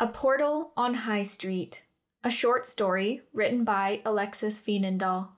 A 0.00 0.08
Portal 0.08 0.72
on 0.76 0.94
High 0.94 1.22
Street, 1.22 1.84
a 2.24 2.30
short 2.30 2.66
story 2.66 3.22
written 3.32 3.62
by 3.62 4.00
Alexis 4.04 4.60
Veenendaal. 4.60 5.28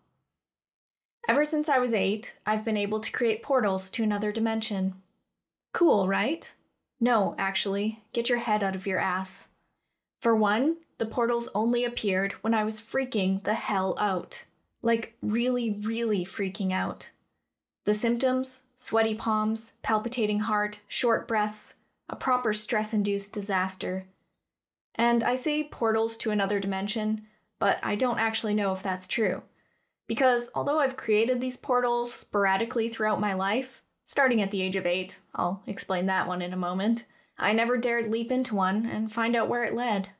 Ever 1.29 1.45
since 1.45 1.69
I 1.69 1.79
was 1.79 1.93
eight, 1.93 2.39
I've 2.47 2.65
been 2.65 2.79
able 2.79 3.01
to 3.01 3.13
create 3.13 3.43
portals 3.43 3.91
to 3.91 4.03
another 4.03 4.33
dimension. 4.33 4.95
Cool, 5.75 6.09
right? 6.09 6.51
No, 6.99 7.35
actually, 7.39 8.03
get 8.15 8.31
your 8.31 8.39
head 8.39 8.63
out 8.63 8.75
of 8.75 8.87
your 8.87 8.99
ass. 8.99 9.49
For 10.23 10.35
one, 10.35 10.79
the 10.97 11.05
portals 11.05 11.51
only 11.55 11.85
appeared 11.85 12.33
when 12.41 12.55
I 12.55 12.65
was 12.65 12.81
freaking 12.81 13.45
the 13.45 13.53
hell 13.53 13.95
out. 14.01 14.45
Like, 14.81 15.19
really, 15.21 15.83
really 15.83 16.25
freaking 16.25 16.73
out. 16.73 17.11
The 17.85 17.93
symptoms 17.93 18.63
sweaty 18.75 19.15
palms, 19.15 19.75
palpitating 19.83 20.41
heart, 20.41 20.81
short 20.89 21.29
breaths, 21.29 21.75
a 22.09 22.17
proper 22.17 22.55
stress 22.55 22.95
induced 22.95 23.35
disaster. 23.35 24.07
And 24.97 25.23
I 25.23 25.35
say 25.35 25.65
portals 25.65 26.17
to 26.19 26.31
another 26.31 26.59
dimension, 26.59 27.27
but 27.59 27.79
I 27.83 27.95
don't 27.95 28.19
actually 28.19 28.55
know 28.55 28.73
if 28.73 28.83
that's 28.83 29.07
true. 29.07 29.43
Because 30.07 30.51
although 30.55 30.81
I've 30.81 30.97
created 30.97 31.41
these 31.41 31.57
portals 31.57 32.13
sporadically 32.13 32.89
throughout 32.89 33.21
my 33.21 33.35
life, 33.35 33.83
starting 34.07 34.41
at 34.41 34.51
the 34.51 34.63
age 34.63 34.77
of 34.77 34.87
eight, 34.87 35.21
I'll 35.35 35.63
explain 35.67 36.07
that 36.07 36.27
one 36.27 36.43
in 36.43 36.53
a 36.53 36.57
moment, 36.57 37.05
I 37.39 37.53
never 37.53 37.77
dared 37.77 38.11
leap 38.11 38.33
into 38.33 38.55
one 38.55 38.87
and 38.87 39.13
find 39.13 39.37
out 39.37 39.49
where 39.49 39.65
it 39.65 39.75
led. 39.75 40.11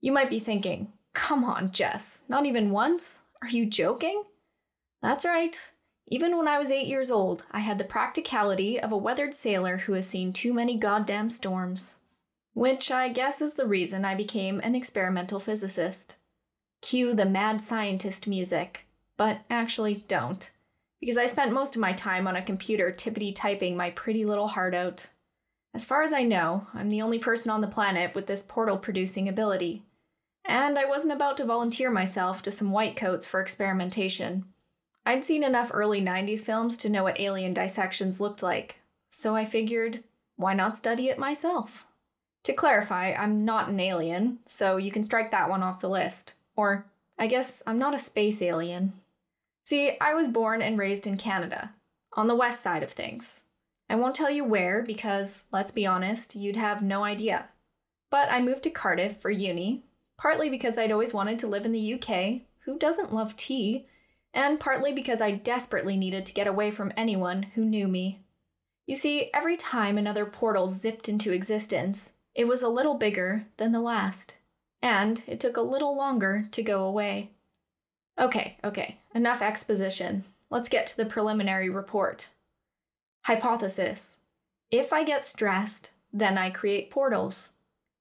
You 0.00 0.10
might 0.12 0.30
be 0.30 0.40
thinking, 0.40 0.92
come 1.12 1.44
on, 1.44 1.70
Jess, 1.70 2.22
not 2.28 2.46
even 2.46 2.70
once? 2.70 3.22
Are 3.42 3.48
you 3.48 3.66
joking? 3.66 4.24
That's 5.02 5.24
right. 5.24 5.60
Even 6.08 6.36
when 6.36 6.48
I 6.48 6.58
was 6.58 6.70
eight 6.70 6.86
years 6.86 7.10
old, 7.10 7.44
I 7.50 7.60
had 7.60 7.78
the 7.78 7.84
practicality 7.84 8.80
of 8.80 8.92
a 8.92 8.96
weathered 8.96 9.34
sailor 9.34 9.78
who 9.78 9.92
has 9.92 10.08
seen 10.08 10.32
too 10.32 10.52
many 10.52 10.76
goddamn 10.76 11.30
storms. 11.30 11.96
Which 12.56 12.90
I 12.90 13.10
guess 13.10 13.42
is 13.42 13.52
the 13.52 13.66
reason 13.66 14.06
I 14.06 14.14
became 14.14 14.60
an 14.60 14.74
experimental 14.74 15.38
physicist. 15.38 16.16
Cue 16.80 17.12
the 17.12 17.26
mad 17.26 17.60
scientist 17.60 18.26
music, 18.26 18.86
but 19.18 19.40
actually 19.50 20.06
don't, 20.08 20.50
because 20.98 21.18
I 21.18 21.26
spent 21.26 21.52
most 21.52 21.74
of 21.74 21.82
my 21.82 21.92
time 21.92 22.26
on 22.26 22.34
a 22.34 22.40
computer 22.40 22.90
tippity 22.90 23.34
typing 23.34 23.76
my 23.76 23.90
pretty 23.90 24.24
little 24.24 24.48
heart 24.48 24.74
out. 24.74 25.08
As 25.74 25.84
far 25.84 26.02
as 26.02 26.14
I 26.14 26.22
know, 26.22 26.66
I'm 26.72 26.88
the 26.88 27.02
only 27.02 27.18
person 27.18 27.50
on 27.50 27.60
the 27.60 27.66
planet 27.66 28.14
with 28.14 28.26
this 28.26 28.42
portal 28.42 28.78
producing 28.78 29.28
ability. 29.28 29.82
And 30.46 30.78
I 30.78 30.86
wasn't 30.86 31.12
about 31.12 31.36
to 31.36 31.44
volunteer 31.44 31.90
myself 31.90 32.40
to 32.40 32.50
some 32.50 32.72
white 32.72 32.96
coats 32.96 33.26
for 33.26 33.42
experimentation. 33.42 34.46
I'd 35.04 35.26
seen 35.26 35.44
enough 35.44 35.70
early 35.74 36.00
90s 36.00 36.40
films 36.40 36.78
to 36.78 36.88
know 36.88 37.02
what 37.02 37.20
alien 37.20 37.52
dissections 37.52 38.18
looked 38.18 38.42
like, 38.42 38.76
so 39.10 39.36
I 39.36 39.44
figured, 39.44 40.04
why 40.36 40.54
not 40.54 40.74
study 40.74 41.10
it 41.10 41.18
myself? 41.18 41.86
To 42.46 42.52
clarify, 42.52 43.12
I'm 43.12 43.44
not 43.44 43.70
an 43.70 43.80
alien, 43.80 44.38
so 44.44 44.76
you 44.76 44.92
can 44.92 45.02
strike 45.02 45.32
that 45.32 45.50
one 45.50 45.64
off 45.64 45.80
the 45.80 45.88
list. 45.88 46.34
Or, 46.54 46.86
I 47.18 47.26
guess 47.26 47.60
I'm 47.66 47.76
not 47.76 47.92
a 47.92 47.98
space 47.98 48.40
alien. 48.40 48.92
See, 49.64 49.96
I 50.00 50.14
was 50.14 50.28
born 50.28 50.62
and 50.62 50.78
raised 50.78 51.08
in 51.08 51.16
Canada, 51.16 51.72
on 52.12 52.28
the 52.28 52.36
west 52.36 52.62
side 52.62 52.84
of 52.84 52.92
things. 52.92 53.42
I 53.90 53.96
won't 53.96 54.14
tell 54.14 54.30
you 54.30 54.44
where 54.44 54.80
because, 54.80 55.42
let's 55.52 55.72
be 55.72 55.86
honest, 55.86 56.36
you'd 56.36 56.54
have 56.54 56.82
no 56.82 57.02
idea. 57.02 57.46
But 58.12 58.30
I 58.30 58.40
moved 58.40 58.62
to 58.62 58.70
Cardiff 58.70 59.16
for 59.16 59.30
uni, 59.30 59.82
partly 60.16 60.48
because 60.48 60.78
I'd 60.78 60.92
always 60.92 61.12
wanted 61.12 61.40
to 61.40 61.48
live 61.48 61.66
in 61.66 61.72
the 61.72 61.94
UK, 61.94 62.42
who 62.60 62.78
doesn't 62.78 63.12
love 63.12 63.34
tea, 63.34 63.88
and 64.32 64.60
partly 64.60 64.92
because 64.92 65.20
I 65.20 65.32
desperately 65.32 65.96
needed 65.96 66.24
to 66.26 66.32
get 66.32 66.46
away 66.46 66.70
from 66.70 66.92
anyone 66.96 67.42
who 67.42 67.64
knew 67.64 67.88
me. 67.88 68.20
You 68.86 68.94
see, 68.94 69.30
every 69.34 69.56
time 69.56 69.98
another 69.98 70.24
portal 70.24 70.68
zipped 70.68 71.08
into 71.08 71.32
existence, 71.32 72.12
it 72.36 72.46
was 72.46 72.60
a 72.60 72.68
little 72.68 72.94
bigger 72.94 73.46
than 73.56 73.72
the 73.72 73.80
last, 73.80 74.34
and 74.82 75.22
it 75.26 75.40
took 75.40 75.56
a 75.56 75.62
little 75.62 75.96
longer 75.96 76.46
to 76.50 76.62
go 76.62 76.84
away. 76.84 77.30
Okay, 78.18 78.58
okay, 78.62 78.98
enough 79.14 79.40
exposition. 79.40 80.24
Let's 80.50 80.68
get 80.68 80.86
to 80.88 80.96
the 80.98 81.06
preliminary 81.06 81.70
report. 81.70 82.28
Hypothesis 83.24 84.18
If 84.70 84.92
I 84.92 85.02
get 85.02 85.24
stressed, 85.24 85.90
then 86.12 86.36
I 86.36 86.50
create 86.50 86.90
portals. 86.90 87.50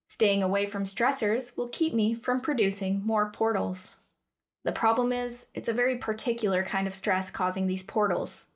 Staying 0.07 0.43
away 0.43 0.65
from 0.65 0.83
stressors 0.83 1.55
will 1.55 1.69
keep 1.69 1.93
me 1.93 2.13
from 2.13 2.41
producing 2.41 3.01
more 3.05 3.31
portals. 3.31 3.95
The 4.65 4.73
problem 4.73 5.13
is, 5.13 5.45
it's 5.53 5.69
a 5.69 5.73
very 5.73 5.97
particular 5.97 6.61
kind 6.61 6.87
of 6.87 6.95
stress 6.95 7.31
causing 7.31 7.67
these 7.67 7.83
portals. 7.83 8.47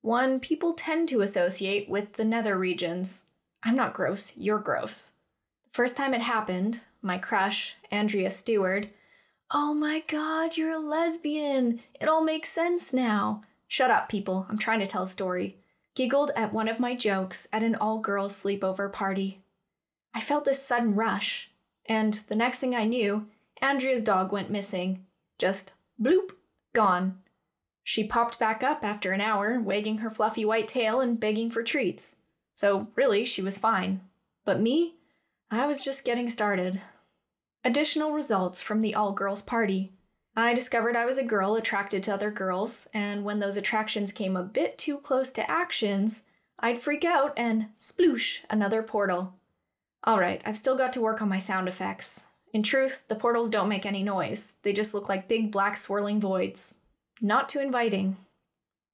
One 0.00 0.40
people 0.40 0.72
tend 0.72 1.10
to 1.10 1.20
associate 1.20 1.90
with 1.90 2.14
the 2.14 2.24
nether 2.24 2.56
regions. 2.56 3.24
I'm 3.62 3.76
not 3.76 3.92
gross, 3.92 4.32
you're 4.34 4.58
gross. 4.58 5.12
First 5.76 5.98
time 5.98 6.14
it 6.14 6.22
happened, 6.22 6.80
my 7.02 7.18
crush, 7.18 7.74
Andrea 7.90 8.30
Stewart, 8.30 8.86
oh 9.50 9.74
my 9.74 10.02
god, 10.08 10.56
you're 10.56 10.72
a 10.72 10.78
lesbian. 10.78 11.80
It 12.00 12.08
all 12.08 12.24
makes 12.24 12.50
sense 12.50 12.94
now. 12.94 13.42
Shut 13.68 13.90
up, 13.90 14.08
people. 14.08 14.46
I'm 14.48 14.56
trying 14.56 14.80
to 14.80 14.86
tell 14.86 15.02
a 15.02 15.06
story. 15.06 15.58
Giggled 15.94 16.30
at 16.34 16.54
one 16.54 16.66
of 16.66 16.80
my 16.80 16.94
jokes 16.94 17.46
at 17.52 17.62
an 17.62 17.74
all 17.74 17.98
girls 17.98 18.42
sleepover 18.42 18.90
party. 18.90 19.42
I 20.14 20.22
felt 20.22 20.46
this 20.46 20.66
sudden 20.66 20.94
rush, 20.94 21.50
and 21.84 22.22
the 22.28 22.36
next 22.36 22.58
thing 22.58 22.74
I 22.74 22.84
knew, 22.84 23.26
Andrea's 23.60 24.02
dog 24.02 24.32
went 24.32 24.50
missing. 24.50 25.04
Just 25.36 25.74
bloop, 26.00 26.30
gone. 26.72 27.18
She 27.84 28.02
popped 28.02 28.38
back 28.38 28.62
up 28.62 28.82
after 28.82 29.12
an 29.12 29.20
hour, 29.20 29.60
wagging 29.60 29.98
her 29.98 30.08
fluffy 30.08 30.46
white 30.46 30.68
tail 30.68 31.00
and 31.02 31.20
begging 31.20 31.50
for 31.50 31.62
treats. 31.62 32.16
So, 32.54 32.88
really, 32.94 33.26
she 33.26 33.42
was 33.42 33.58
fine. 33.58 34.00
But 34.46 34.58
me? 34.58 34.94
I 35.50 35.64
was 35.66 35.80
just 35.80 36.04
getting 36.04 36.28
started. 36.28 36.80
Additional 37.64 38.12
results 38.12 38.60
from 38.60 38.80
the 38.80 38.96
all 38.96 39.12
girls 39.12 39.42
party. 39.42 39.92
I 40.34 40.54
discovered 40.54 40.96
I 40.96 41.06
was 41.06 41.18
a 41.18 41.24
girl 41.24 41.54
attracted 41.54 42.02
to 42.02 42.14
other 42.14 42.32
girls, 42.32 42.88
and 42.92 43.24
when 43.24 43.38
those 43.38 43.56
attractions 43.56 44.10
came 44.10 44.36
a 44.36 44.42
bit 44.42 44.76
too 44.76 44.98
close 44.98 45.30
to 45.32 45.48
actions, 45.48 46.22
I'd 46.58 46.80
freak 46.80 47.04
out 47.04 47.32
and 47.36 47.66
sploosh 47.76 48.38
another 48.50 48.82
portal. 48.82 49.34
Alright, 50.04 50.42
I've 50.44 50.56
still 50.56 50.76
got 50.76 50.92
to 50.94 51.00
work 51.00 51.22
on 51.22 51.28
my 51.28 51.38
sound 51.38 51.68
effects. 51.68 52.24
In 52.52 52.64
truth, 52.64 53.04
the 53.06 53.14
portals 53.14 53.48
don't 53.48 53.68
make 53.68 53.86
any 53.86 54.02
noise, 54.02 54.54
they 54.64 54.72
just 54.72 54.94
look 54.94 55.08
like 55.08 55.28
big 55.28 55.52
black 55.52 55.76
swirling 55.76 56.20
voids. 56.20 56.74
Not 57.20 57.48
too 57.48 57.60
inviting. 57.60 58.16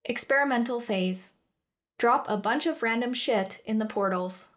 Experimental 0.04 0.80
phase. 0.80 1.32
Drop 1.98 2.26
a 2.28 2.36
bunch 2.36 2.66
of 2.66 2.82
random 2.82 3.14
shit 3.14 3.62
in 3.64 3.78
the 3.78 3.86
portals. 3.86 4.50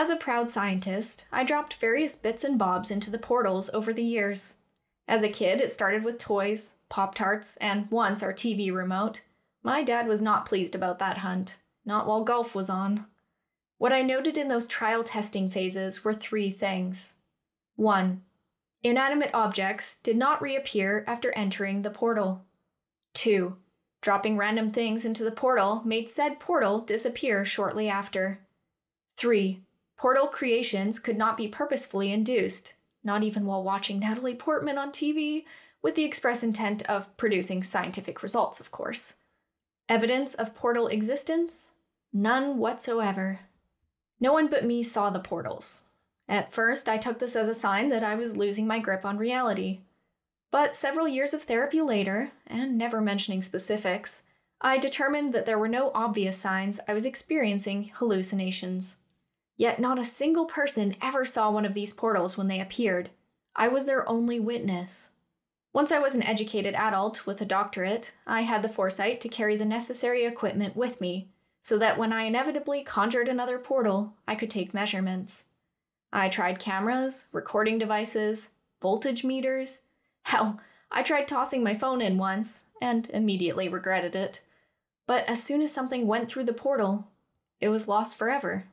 As 0.00 0.10
a 0.10 0.16
proud 0.16 0.48
scientist, 0.48 1.24
I 1.32 1.42
dropped 1.42 1.74
various 1.80 2.14
bits 2.14 2.44
and 2.44 2.56
bobs 2.56 2.92
into 2.92 3.10
the 3.10 3.18
portals 3.18 3.68
over 3.74 3.92
the 3.92 4.04
years. 4.04 4.54
As 5.08 5.24
a 5.24 5.28
kid, 5.28 5.60
it 5.60 5.72
started 5.72 6.04
with 6.04 6.18
toys, 6.18 6.74
Pop 6.88 7.16
Tarts, 7.16 7.56
and 7.56 7.90
once 7.90 8.22
our 8.22 8.32
TV 8.32 8.72
remote. 8.72 9.22
My 9.64 9.82
dad 9.82 10.06
was 10.06 10.22
not 10.22 10.46
pleased 10.46 10.76
about 10.76 11.00
that 11.00 11.18
hunt, 11.18 11.56
not 11.84 12.06
while 12.06 12.22
golf 12.22 12.54
was 12.54 12.70
on. 12.70 13.06
What 13.78 13.92
I 13.92 14.02
noted 14.02 14.38
in 14.38 14.46
those 14.46 14.68
trial 14.68 15.02
testing 15.02 15.50
phases 15.50 16.04
were 16.04 16.14
three 16.14 16.52
things. 16.52 17.14
1. 17.74 18.22
Inanimate 18.84 19.34
objects 19.34 19.98
did 20.04 20.16
not 20.16 20.40
reappear 20.40 21.02
after 21.08 21.32
entering 21.32 21.82
the 21.82 21.90
portal. 21.90 22.44
2. 23.14 23.56
Dropping 24.00 24.36
random 24.36 24.70
things 24.70 25.04
into 25.04 25.24
the 25.24 25.32
portal 25.32 25.82
made 25.84 26.08
said 26.08 26.38
portal 26.38 26.78
disappear 26.78 27.44
shortly 27.44 27.88
after. 27.88 28.38
3. 29.16 29.64
Portal 29.98 30.28
creations 30.28 31.00
could 31.00 31.18
not 31.18 31.36
be 31.36 31.48
purposefully 31.48 32.12
induced, 32.12 32.74
not 33.02 33.24
even 33.24 33.44
while 33.44 33.64
watching 33.64 33.98
Natalie 33.98 34.34
Portman 34.34 34.78
on 34.78 34.92
TV, 34.92 35.44
with 35.82 35.96
the 35.96 36.04
express 36.04 36.44
intent 36.44 36.88
of 36.88 37.14
producing 37.16 37.64
scientific 37.64 38.22
results, 38.22 38.60
of 38.60 38.70
course. 38.70 39.16
Evidence 39.88 40.34
of 40.34 40.54
portal 40.54 40.86
existence? 40.86 41.72
None 42.12 42.58
whatsoever. 42.58 43.40
No 44.20 44.32
one 44.32 44.46
but 44.46 44.64
me 44.64 44.84
saw 44.84 45.10
the 45.10 45.18
portals. 45.18 45.82
At 46.28 46.52
first, 46.52 46.88
I 46.88 46.96
took 46.96 47.18
this 47.18 47.34
as 47.34 47.48
a 47.48 47.54
sign 47.54 47.88
that 47.88 48.04
I 48.04 48.14
was 48.14 48.36
losing 48.36 48.66
my 48.66 48.78
grip 48.78 49.04
on 49.04 49.18
reality. 49.18 49.80
But 50.52 50.76
several 50.76 51.08
years 51.08 51.34
of 51.34 51.42
therapy 51.42 51.80
later, 51.80 52.30
and 52.46 52.78
never 52.78 53.00
mentioning 53.00 53.42
specifics, 53.42 54.22
I 54.60 54.78
determined 54.78 55.32
that 55.34 55.46
there 55.46 55.58
were 55.58 55.68
no 55.68 55.90
obvious 55.92 56.36
signs 56.38 56.78
I 56.86 56.94
was 56.94 57.04
experiencing 57.04 57.90
hallucinations. 57.94 58.98
Yet 59.58 59.80
not 59.80 59.98
a 59.98 60.04
single 60.04 60.46
person 60.46 60.96
ever 61.02 61.24
saw 61.24 61.50
one 61.50 61.66
of 61.66 61.74
these 61.74 61.92
portals 61.92 62.38
when 62.38 62.46
they 62.46 62.60
appeared. 62.60 63.10
I 63.56 63.66
was 63.66 63.86
their 63.86 64.08
only 64.08 64.38
witness. 64.38 65.08
Once 65.74 65.90
I 65.90 65.98
was 65.98 66.14
an 66.14 66.22
educated 66.22 66.74
adult 66.74 67.26
with 67.26 67.40
a 67.40 67.44
doctorate, 67.44 68.12
I 68.24 68.42
had 68.42 68.62
the 68.62 68.68
foresight 68.68 69.20
to 69.20 69.28
carry 69.28 69.56
the 69.56 69.64
necessary 69.64 70.24
equipment 70.24 70.76
with 70.76 71.00
me, 71.00 71.28
so 71.60 71.76
that 71.78 71.98
when 71.98 72.12
I 72.12 72.22
inevitably 72.22 72.84
conjured 72.84 73.28
another 73.28 73.58
portal, 73.58 74.14
I 74.28 74.36
could 74.36 74.48
take 74.48 74.72
measurements. 74.72 75.46
I 76.12 76.28
tried 76.28 76.60
cameras, 76.60 77.26
recording 77.32 77.78
devices, 77.78 78.50
voltage 78.80 79.24
meters. 79.24 79.82
Hell, 80.22 80.60
I 80.90 81.02
tried 81.02 81.26
tossing 81.26 81.64
my 81.64 81.74
phone 81.74 82.00
in 82.00 82.16
once, 82.16 82.64
and 82.80 83.10
immediately 83.10 83.68
regretted 83.68 84.14
it. 84.14 84.40
But 85.08 85.28
as 85.28 85.42
soon 85.42 85.62
as 85.62 85.72
something 85.72 86.06
went 86.06 86.28
through 86.28 86.44
the 86.44 86.52
portal, 86.52 87.08
it 87.60 87.70
was 87.70 87.88
lost 87.88 88.16
forever. 88.16 88.66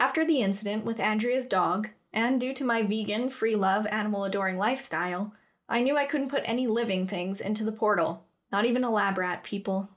After 0.00 0.24
the 0.24 0.40
incident 0.40 0.84
with 0.84 1.00
Andrea's 1.00 1.46
dog, 1.46 1.88
and 2.12 2.40
due 2.40 2.54
to 2.54 2.64
my 2.64 2.82
vegan, 2.82 3.28
free 3.28 3.56
love, 3.56 3.86
animal 3.86 4.24
adoring 4.24 4.56
lifestyle, 4.56 5.34
I 5.68 5.80
knew 5.80 5.96
I 5.96 6.06
couldn't 6.06 6.30
put 6.30 6.42
any 6.44 6.66
living 6.66 7.06
things 7.06 7.40
into 7.40 7.64
the 7.64 7.72
portal, 7.72 8.24
not 8.50 8.64
even 8.64 8.84
a 8.84 8.90
lab 8.90 9.18
rat, 9.18 9.42
people. 9.42 9.90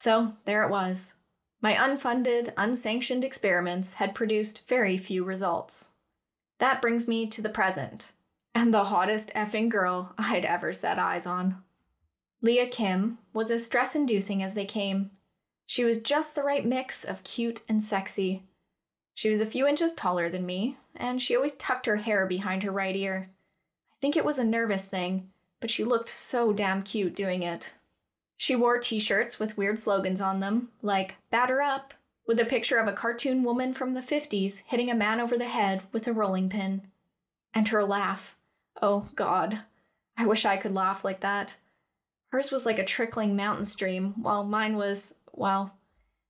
So 0.00 0.34
there 0.44 0.64
it 0.64 0.70
was. 0.70 1.14
My 1.62 1.74
unfunded, 1.74 2.52
unsanctioned 2.56 3.24
experiments 3.24 3.94
had 3.94 4.14
produced 4.14 4.68
very 4.68 4.98
few 4.98 5.24
results. 5.24 5.92
That 6.58 6.82
brings 6.82 7.08
me 7.08 7.26
to 7.28 7.40
the 7.40 7.48
present, 7.48 8.12
and 8.54 8.74
the 8.74 8.84
hottest 8.84 9.32
effing 9.34 9.70
girl 9.70 10.12
I'd 10.18 10.44
ever 10.44 10.72
set 10.72 10.98
eyes 10.98 11.24
on. 11.24 11.62
Leah 12.42 12.68
Kim 12.68 13.18
was 13.32 13.50
as 13.50 13.64
stress 13.64 13.94
inducing 13.94 14.42
as 14.42 14.52
they 14.52 14.66
came. 14.66 15.12
She 15.66 15.84
was 15.84 15.98
just 15.98 16.34
the 16.34 16.42
right 16.42 16.66
mix 16.66 17.02
of 17.04 17.24
cute 17.24 17.62
and 17.68 17.82
sexy. 17.82 18.42
She 19.14 19.30
was 19.30 19.40
a 19.40 19.46
few 19.46 19.66
inches 19.66 19.94
taller 19.94 20.28
than 20.28 20.44
me, 20.44 20.76
and 20.96 21.22
she 21.22 21.36
always 21.36 21.54
tucked 21.54 21.86
her 21.86 21.96
hair 21.96 22.26
behind 22.26 22.62
her 22.62 22.72
right 22.72 22.94
ear. 22.96 23.30
I 23.92 23.96
think 24.00 24.16
it 24.16 24.24
was 24.24 24.38
a 24.38 24.44
nervous 24.44 24.86
thing, 24.86 25.30
but 25.60 25.70
she 25.70 25.84
looked 25.84 26.10
so 26.10 26.52
damn 26.52 26.82
cute 26.82 27.14
doing 27.14 27.42
it. 27.42 27.74
She 28.36 28.56
wore 28.56 28.78
t 28.78 28.98
shirts 28.98 29.38
with 29.38 29.56
weird 29.56 29.78
slogans 29.78 30.20
on 30.20 30.40
them, 30.40 30.70
like 30.82 31.14
Batter 31.30 31.62
Up, 31.62 31.94
with 32.26 32.40
a 32.40 32.44
picture 32.44 32.78
of 32.78 32.88
a 32.88 32.92
cartoon 32.92 33.44
woman 33.44 33.72
from 33.72 33.94
the 33.94 34.00
50s 34.00 34.62
hitting 34.66 34.90
a 34.90 34.94
man 34.94 35.20
over 35.20 35.38
the 35.38 35.44
head 35.48 35.82
with 35.92 36.06
a 36.06 36.12
rolling 36.12 36.48
pin. 36.48 36.82
And 37.54 37.68
her 37.68 37.84
laugh. 37.84 38.36
Oh, 38.82 39.08
God. 39.14 39.60
I 40.16 40.26
wish 40.26 40.44
I 40.44 40.56
could 40.56 40.74
laugh 40.74 41.04
like 41.04 41.20
that. 41.20 41.56
Hers 42.28 42.50
was 42.50 42.66
like 42.66 42.78
a 42.78 42.84
trickling 42.84 43.36
mountain 43.36 43.64
stream, 43.64 44.14
while 44.20 44.42
mine 44.42 44.76
was, 44.76 45.14
well, 45.32 45.76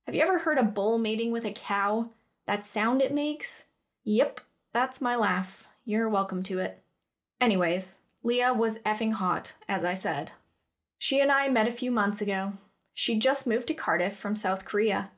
have 0.05 0.13
you 0.13 0.21
ever 0.21 0.37
heard 0.37 0.59
a 0.59 0.63
bull 0.63 0.99
mating 0.99 1.31
with 1.31 1.45
a 1.45 1.51
cow? 1.51 2.09
That 2.47 2.65
sound 2.65 3.01
it 3.01 3.13
makes? 3.13 3.63
Yep, 4.03 4.39
that's 4.71 5.01
my 5.01 5.15
laugh. 5.15 5.67
You're 5.83 6.09
welcome 6.09 6.43
to 6.43 6.59
it. 6.59 6.83
Anyways, 7.41 7.99
Leah 8.23 8.53
was 8.53 8.79
effing 8.79 9.13
hot, 9.13 9.53
as 9.67 9.83
I 9.83 9.93
said. 9.93 10.31
She 10.97 11.19
and 11.19 11.31
I 11.31 11.49
met 11.49 11.67
a 11.67 11.71
few 11.71 11.91
months 11.91 12.21
ago. 12.21 12.53
She'd 12.93 13.21
just 13.21 13.47
moved 13.47 13.67
to 13.67 13.73
Cardiff 13.73 14.15
from 14.15 14.35
South 14.35 14.65
Korea. 14.65 15.11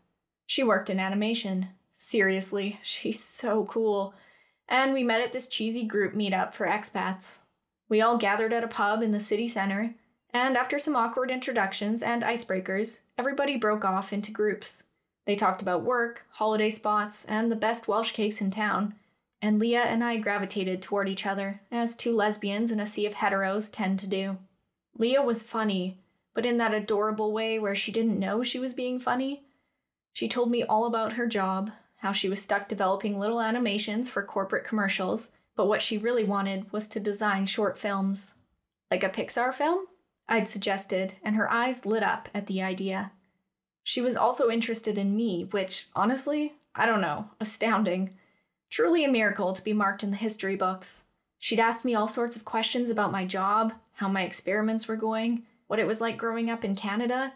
She 0.46 0.64
worked 0.64 0.90
in 0.90 1.00
animation. 1.00 1.70
Seriously, 1.96 2.80
she's 2.84 3.24
so 3.24 3.66
cool. 3.66 4.14
And 4.70 4.94
we 4.94 5.04
met 5.04 5.22
at 5.22 5.32
this 5.32 5.48
cheesy 5.48 5.86
group 5.86 6.14
meetup 6.14 6.54
for 6.54 6.68
expats. 6.68 7.38
We 7.90 8.02
all 8.02 8.18
gathered 8.18 8.54
at 8.54 8.64
a 8.64 8.68
pub 8.68 9.02
in 9.02 9.12
the 9.12 9.22
city 9.22 9.48
center, 9.48 9.96
and 10.34 10.58
after 10.58 10.78
some 10.78 10.96
awkward 10.96 11.32
introductions 11.32 12.02
and 12.02 12.24
icebreakers, 12.24 13.00
everybody 13.18 13.56
broke 13.56 13.86
off 13.86 14.12
into 14.12 14.32
groups. 14.32 14.84
They 15.28 15.36
talked 15.36 15.62
about 15.62 15.84
work, 15.84 16.26
holiday 16.32 16.70
spots, 16.70 17.26
and 17.26 17.52
the 17.52 17.56
best 17.58 17.86
Welsh 17.86 18.12
cakes 18.12 18.40
in 18.40 18.50
town, 18.50 18.96
and 19.42 19.60
Leah 19.60 19.84
and 19.84 20.02
I 20.02 20.16
gravitated 20.16 20.82
toward 20.82 21.10
each 21.10 21.26
other, 21.26 21.60
as 21.70 21.98
two 21.98 22.14
lesbians 22.14 22.72
in 22.72 22.80
a 22.80 22.88
sea 22.88 23.06
of 23.06 23.16
heteros 23.16 23.70
tend 23.70 24.00
to 24.00 24.08
do. 24.08 24.38
Leah 24.98 25.22
was 25.22 25.44
funny, 25.44 26.00
but 26.34 26.46
in 26.46 26.58
that 26.60 26.74
adorable 26.74 27.34
way 27.34 27.60
where 27.60 27.76
she 27.76 27.92
didn't 27.92 28.18
know 28.18 28.42
she 28.42 28.58
was 28.58 28.74
being 28.74 29.02
funny. 29.02 29.44
She 30.14 30.30
told 30.30 30.50
me 30.50 30.64
all 30.64 30.86
about 30.86 31.14
her 31.14 31.28
job, 31.28 31.72
how 31.98 32.14
she 32.14 32.30
was 32.30 32.42
stuck 32.42 32.70
developing 32.70 33.20
little 33.20 33.42
animations 33.42 34.08
for 34.08 34.24
corporate 34.24 34.64
commercials, 34.64 35.32
but 35.58 35.68
what 35.68 35.82
she 35.82 35.98
really 35.98 36.24
wanted 36.24 36.72
was 36.72 36.88
to 36.88 37.02
design 37.02 37.48
short 37.48 37.78
films. 37.78 38.36
Like 38.90 39.04
a 39.04 39.10
Pixar 39.10 39.54
film? 39.54 39.88
I'd 40.30 40.48
suggested, 40.48 41.16
and 41.22 41.36
her 41.36 41.52
eyes 41.52 41.86
lit 41.86 42.02
up 42.02 42.30
at 42.34 42.48
the 42.48 42.62
idea. 42.62 43.12
She 43.88 44.02
was 44.02 44.18
also 44.18 44.50
interested 44.50 44.98
in 44.98 45.16
me, 45.16 45.46
which, 45.52 45.88
honestly, 45.96 46.56
I 46.76 46.86
don't 46.86 47.00
know, 47.00 47.30
astounding. 47.40 48.18
Truly 48.70 49.06
a 49.06 49.08
miracle 49.08 49.54
to 49.54 49.64
be 49.64 49.72
marked 49.72 50.04
in 50.04 50.12
the 50.12 50.18
history 50.18 50.58
books. 50.58 51.06
She'd 51.40 51.62
asked 51.62 51.86
me 51.86 51.96
all 51.96 52.10
sorts 52.10 52.36
of 52.36 52.44
questions 52.44 52.90
about 52.90 53.14
my 53.14 53.24
job, 53.24 53.72
how 53.94 54.10
my 54.10 54.24
experiments 54.24 54.90
were 54.90 54.98
going, 54.98 55.44
what 55.68 55.80
it 55.80 55.88
was 55.88 56.02
like 56.02 56.18
growing 56.18 56.50
up 56.50 56.66
in 56.66 56.76
Canada, 56.76 57.32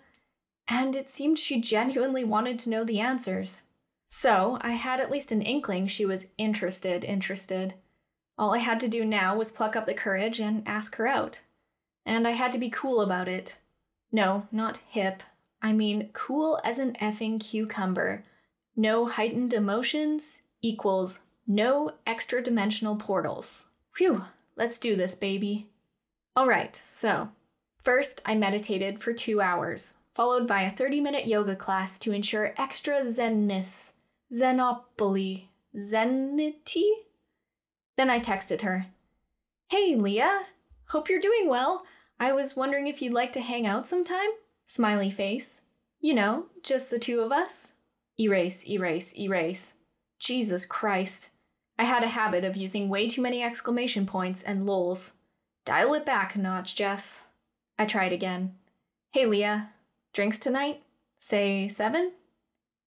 and 0.67 0.93
it 0.93 1.09
seemed 1.09 1.39
she 1.39 1.61
genuinely 1.61 2.25
wanted 2.25 2.59
to 2.59 2.69
know 2.69 2.83
the 2.83 2.99
answers. 2.99 3.61
So 4.09 4.57
I 4.59 4.71
had 4.71 4.99
at 4.99 5.09
least 5.09 5.31
an 5.31 5.41
inkling 5.41 5.87
she 5.87 6.05
was 6.05 6.27
interested, 6.37 7.05
interested. 7.05 7.75
All 8.37 8.53
I 8.53 8.57
had 8.57 8.81
to 8.81 8.89
do 8.89 9.05
now 9.05 9.37
was 9.37 9.53
pluck 9.53 9.77
up 9.77 9.85
the 9.85 9.93
courage 9.93 10.41
and 10.41 10.67
ask 10.67 10.97
her 10.97 11.07
out. 11.07 11.39
And 12.05 12.27
I 12.27 12.31
had 12.31 12.51
to 12.51 12.59
be 12.59 12.69
cool 12.69 12.99
about 12.99 13.29
it. 13.29 13.57
No, 14.11 14.47
not 14.51 14.81
hip. 14.89 15.23
I 15.61 15.73
mean, 15.73 16.09
cool 16.13 16.59
as 16.63 16.79
an 16.79 16.93
effing 16.93 17.39
cucumber. 17.39 18.23
No 18.75 19.05
heightened 19.05 19.53
emotions 19.53 20.39
equals 20.61 21.19
no 21.47 21.91
extra 22.05 22.41
dimensional 22.41 22.95
portals. 22.95 23.65
Phew, 23.95 24.25
let's 24.55 24.77
do 24.77 24.95
this, 24.95 25.15
baby. 25.15 25.67
All 26.35 26.47
right, 26.47 26.75
so 26.85 27.29
first 27.83 28.21
I 28.25 28.35
meditated 28.35 29.01
for 29.01 29.13
two 29.13 29.41
hours, 29.41 29.95
followed 30.15 30.47
by 30.47 30.61
a 30.61 30.71
30 30.71 31.01
minute 31.01 31.27
yoga 31.27 31.55
class 31.55 31.99
to 31.99 32.13
ensure 32.13 32.53
extra 32.57 33.01
zenness, 33.03 33.91
zenopoly, 34.33 35.49
zenity. 35.75 36.89
Then 37.97 38.09
I 38.09 38.19
texted 38.19 38.61
her 38.61 38.87
Hey, 39.69 39.95
Leah, 39.95 40.45
hope 40.87 41.09
you're 41.09 41.19
doing 41.19 41.47
well. 41.47 41.85
I 42.19 42.31
was 42.33 42.55
wondering 42.55 42.87
if 42.87 43.01
you'd 43.01 43.13
like 43.13 43.31
to 43.33 43.41
hang 43.41 43.65
out 43.65 43.87
sometime? 43.87 44.29
Smiley 44.65 45.11
face. 45.11 45.61
You 45.99 46.13
know, 46.13 46.45
just 46.63 46.89
the 46.89 46.99
two 46.99 47.19
of 47.21 47.31
us. 47.31 47.73
Erase, 48.19 48.67
erase, 48.69 49.17
erase. 49.17 49.75
Jesus 50.19 50.65
Christ. 50.65 51.29
I 51.77 51.83
had 51.83 52.03
a 52.03 52.09
habit 52.09 52.43
of 52.43 52.55
using 52.55 52.89
way 52.89 53.07
too 53.07 53.21
many 53.21 53.41
exclamation 53.41 54.05
points 54.05 54.43
and 54.43 54.65
lols. 54.65 55.13
Dial 55.65 55.93
it 55.93 56.05
back 56.05 56.35
a 56.35 56.39
notch, 56.39 56.75
Jess. 56.75 57.23
I 57.77 57.85
tried 57.85 58.13
again. 58.13 58.55
Hey, 59.11 59.25
Leah. 59.25 59.69
Drinks 60.13 60.39
tonight? 60.39 60.83
Say 61.19 61.67
seven? 61.67 62.11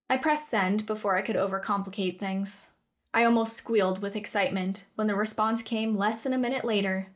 I 0.08 0.16
pressed 0.16 0.50
send 0.50 0.86
before 0.86 1.16
I 1.16 1.22
could 1.22 1.36
overcomplicate 1.36 2.18
things. 2.18 2.68
I 3.12 3.24
almost 3.24 3.56
squealed 3.56 4.02
with 4.02 4.16
excitement 4.16 4.84
when 4.96 5.06
the 5.06 5.14
response 5.14 5.62
came 5.62 5.96
less 5.96 6.22
than 6.22 6.32
a 6.32 6.38
minute 6.38 6.64
later. 6.64 7.08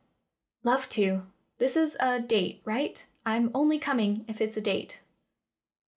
Love 0.64 0.88
to. 0.90 1.22
This 1.58 1.76
is 1.76 1.96
a 2.00 2.20
date, 2.20 2.62
right? 2.64 3.04
I'm 3.28 3.50
only 3.52 3.78
coming 3.78 4.24
if 4.26 4.40
it's 4.40 4.56
a 4.56 4.60
date. 4.62 5.02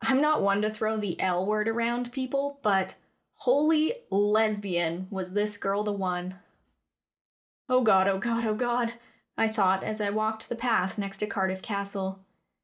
I'm 0.01 0.19
not 0.19 0.41
one 0.41 0.61
to 0.63 0.69
throw 0.69 0.97
the 0.97 1.17
L 1.21 1.45
word 1.45 1.69
around 1.69 2.11
people, 2.11 2.59
but 2.61 2.95
holy 3.35 3.93
lesbian 4.09 5.07
was 5.09 5.31
this 5.31 5.55
girl 5.55 5.81
the 5.83 5.93
one. 5.93 6.35
Oh 7.69 7.83
god, 7.83 8.09
oh 8.09 8.17
god, 8.17 8.45
oh 8.45 8.53
god, 8.53 8.95
I 9.37 9.47
thought 9.47 9.81
as 9.81 10.01
I 10.01 10.09
walked 10.09 10.49
the 10.49 10.57
path 10.57 10.97
next 10.97 11.19
to 11.19 11.25
Cardiff 11.25 11.61
Castle. 11.61 12.19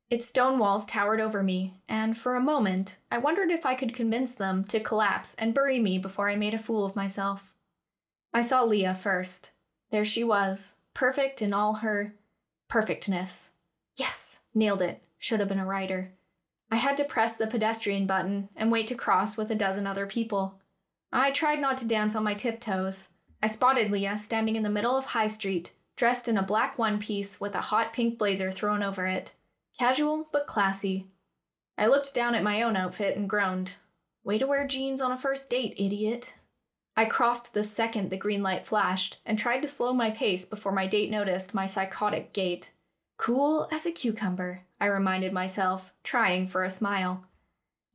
Its 0.09 0.25
stone 0.25 0.59
walls 0.59 0.85
towered 0.85 1.21
over 1.21 1.41
me, 1.41 1.75
and 1.87 2.17
for 2.17 2.35
a 2.35 2.41
moment 2.41 2.97
I 3.09 3.19
wondered 3.19 3.51
if 3.51 3.65
I 3.65 3.73
could 3.73 3.93
convince 3.93 4.33
them 4.33 4.65
to 4.65 4.81
collapse 4.81 5.33
and 5.37 5.53
bury 5.53 5.79
me 5.79 5.97
before 5.97 6.29
I 6.29 6.35
made 6.35 6.53
a 6.53 6.59
fool 6.59 6.83
of 6.83 6.93
myself. 6.93 7.53
I 8.33 8.41
saw 8.41 8.63
Leah 8.63 8.95
first. 8.95 9.51
There 9.91 10.03
she 10.03 10.25
was, 10.25 10.75
perfect 10.93 11.41
in 11.41 11.53
all 11.53 11.75
her 11.75 12.15
perfectness. 12.67 13.51
Yes, 13.95 14.26
nailed 14.57 14.81
it. 14.81 15.03
Should 15.17 15.39
have 15.39 15.49
been 15.49 15.59
a 15.59 15.65
writer. 15.65 16.13
I 16.69 16.75
had 16.75 16.97
to 16.97 17.03
press 17.03 17.37
the 17.37 17.47
pedestrian 17.47 18.05
button 18.05 18.49
and 18.55 18.71
wait 18.71 18.87
to 18.87 18.95
cross 18.95 19.37
with 19.37 19.49
a 19.51 19.55
dozen 19.55 19.87
other 19.87 20.05
people. 20.05 20.59
I 21.11 21.31
tried 21.31 21.59
not 21.59 21.77
to 21.79 21.87
dance 21.87 22.15
on 22.15 22.23
my 22.23 22.33
tiptoes. 22.33 23.09
I 23.41 23.47
spotted 23.47 23.91
Leah 23.91 24.17
standing 24.17 24.55
in 24.55 24.63
the 24.63 24.69
middle 24.69 24.97
of 24.97 25.05
High 25.05 25.27
Street, 25.27 25.71
dressed 25.95 26.27
in 26.27 26.37
a 26.37 26.43
black 26.43 26.77
one 26.77 26.99
piece 26.99 27.39
with 27.39 27.55
a 27.55 27.61
hot 27.61 27.93
pink 27.93 28.17
blazer 28.17 28.51
thrown 28.51 28.83
over 28.83 29.05
it. 29.05 29.35
Casual, 29.79 30.27
but 30.31 30.47
classy. 30.47 31.07
I 31.77 31.87
looked 31.87 32.13
down 32.13 32.35
at 32.35 32.43
my 32.43 32.61
own 32.63 32.75
outfit 32.75 33.15
and 33.15 33.29
groaned. 33.29 33.73
Way 34.23 34.37
to 34.39 34.47
wear 34.47 34.67
jeans 34.67 34.99
on 34.99 35.11
a 35.11 35.17
first 35.17 35.49
date, 35.49 35.75
idiot. 35.77 36.33
I 36.97 37.05
crossed 37.05 37.53
the 37.53 37.63
second 37.63 38.09
the 38.09 38.17
green 38.17 38.41
light 38.41 38.65
flashed 38.65 39.19
and 39.25 39.37
tried 39.37 39.61
to 39.61 39.67
slow 39.67 39.93
my 39.93 40.09
pace 40.09 40.45
before 40.45 40.71
my 40.71 40.87
date 40.87 41.11
noticed 41.11 41.53
my 41.53 41.67
psychotic 41.67 42.33
gait. 42.33 42.73
Cool 43.17 43.67
as 43.71 43.85
a 43.85 43.91
cucumber, 43.91 44.63
I 44.79 44.85
reminded 44.85 45.33
myself, 45.33 45.91
trying 46.03 46.47
for 46.47 46.63
a 46.63 46.69
smile. 46.69 47.25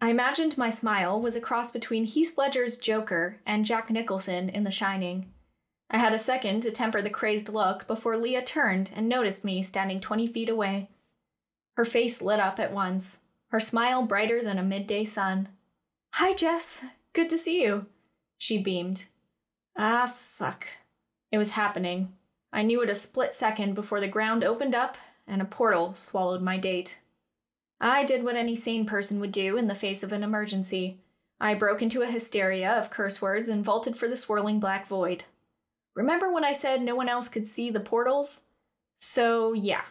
I 0.00 0.10
imagined 0.10 0.58
my 0.58 0.68
smile 0.68 1.20
was 1.20 1.36
a 1.36 1.40
cross 1.40 1.70
between 1.70 2.04
Heath 2.04 2.34
Ledger's 2.36 2.76
Joker 2.76 3.38
and 3.46 3.64
Jack 3.64 3.88
Nicholson 3.88 4.48
in 4.48 4.64
The 4.64 4.70
Shining. 4.70 5.32
I 5.88 5.98
had 5.98 6.12
a 6.12 6.18
second 6.18 6.62
to 6.62 6.72
temper 6.72 7.00
the 7.00 7.08
crazed 7.08 7.48
look 7.48 7.86
before 7.86 8.16
Leah 8.16 8.42
turned 8.42 8.90
and 8.96 9.08
noticed 9.08 9.44
me 9.44 9.62
standing 9.62 10.00
20 10.00 10.26
feet 10.26 10.48
away. 10.48 10.90
Her 11.76 11.84
face 11.84 12.20
lit 12.20 12.40
up 12.40 12.58
at 12.58 12.72
once, 12.72 13.20
her 13.48 13.60
smile 13.60 14.04
brighter 14.04 14.42
than 14.42 14.58
a 14.58 14.62
midday 14.62 15.04
sun. 15.04 15.48
Hi, 16.14 16.34
Jess. 16.34 16.82
Good 17.12 17.30
to 17.30 17.38
see 17.38 17.62
you. 17.62 17.86
She 18.38 18.58
beamed. 18.58 19.04
Ah, 19.76 20.12
fuck. 20.12 20.66
It 21.30 21.38
was 21.38 21.50
happening. 21.50 22.12
I 22.52 22.62
knew 22.62 22.82
it 22.82 22.90
a 22.90 22.94
split 22.94 23.34
second 23.34 23.74
before 23.74 24.00
the 24.00 24.08
ground 24.08 24.42
opened 24.42 24.74
up 24.74 24.98
and 25.26 25.42
a 25.42 25.46
portal 25.46 25.94
swallowed 25.94 26.42
my 26.42 26.56
date. 26.56 26.98
I 27.80 28.04
did 28.04 28.22
what 28.22 28.36
any 28.36 28.54
sane 28.54 28.86
person 28.86 29.18
would 29.20 29.32
do 29.32 29.56
in 29.56 29.66
the 29.66 29.74
face 29.74 30.02
of 30.02 30.12
an 30.12 30.22
emergency. 30.22 30.98
I 31.40 31.54
broke 31.54 31.82
into 31.82 32.02
a 32.02 32.06
hysteria 32.06 32.70
of 32.70 32.90
curse 32.90 33.20
words 33.20 33.48
and 33.48 33.64
vaulted 33.64 33.96
for 33.96 34.06
the 34.06 34.16
swirling 34.16 34.60
black 34.60 34.86
void. 34.86 35.24
Remember 35.94 36.32
when 36.32 36.44
I 36.44 36.52
said 36.52 36.80
no 36.80 36.94
one 36.94 37.08
else 37.08 37.28
could 37.28 37.46
see 37.46 37.70
the 37.70 37.80
portals? 37.80 38.42
So, 39.00 39.52
yeah, 39.52 39.82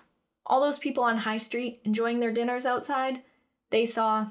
all 0.45 0.61
those 0.61 0.77
people 0.77 1.03
on 1.03 1.17
High 1.17 1.37
Street 1.37 1.81
enjoying 1.83 2.19
their 2.19 2.31
dinners 2.31 2.65
outside, 2.65 3.21
they 3.69 3.85
saw. 3.85 4.27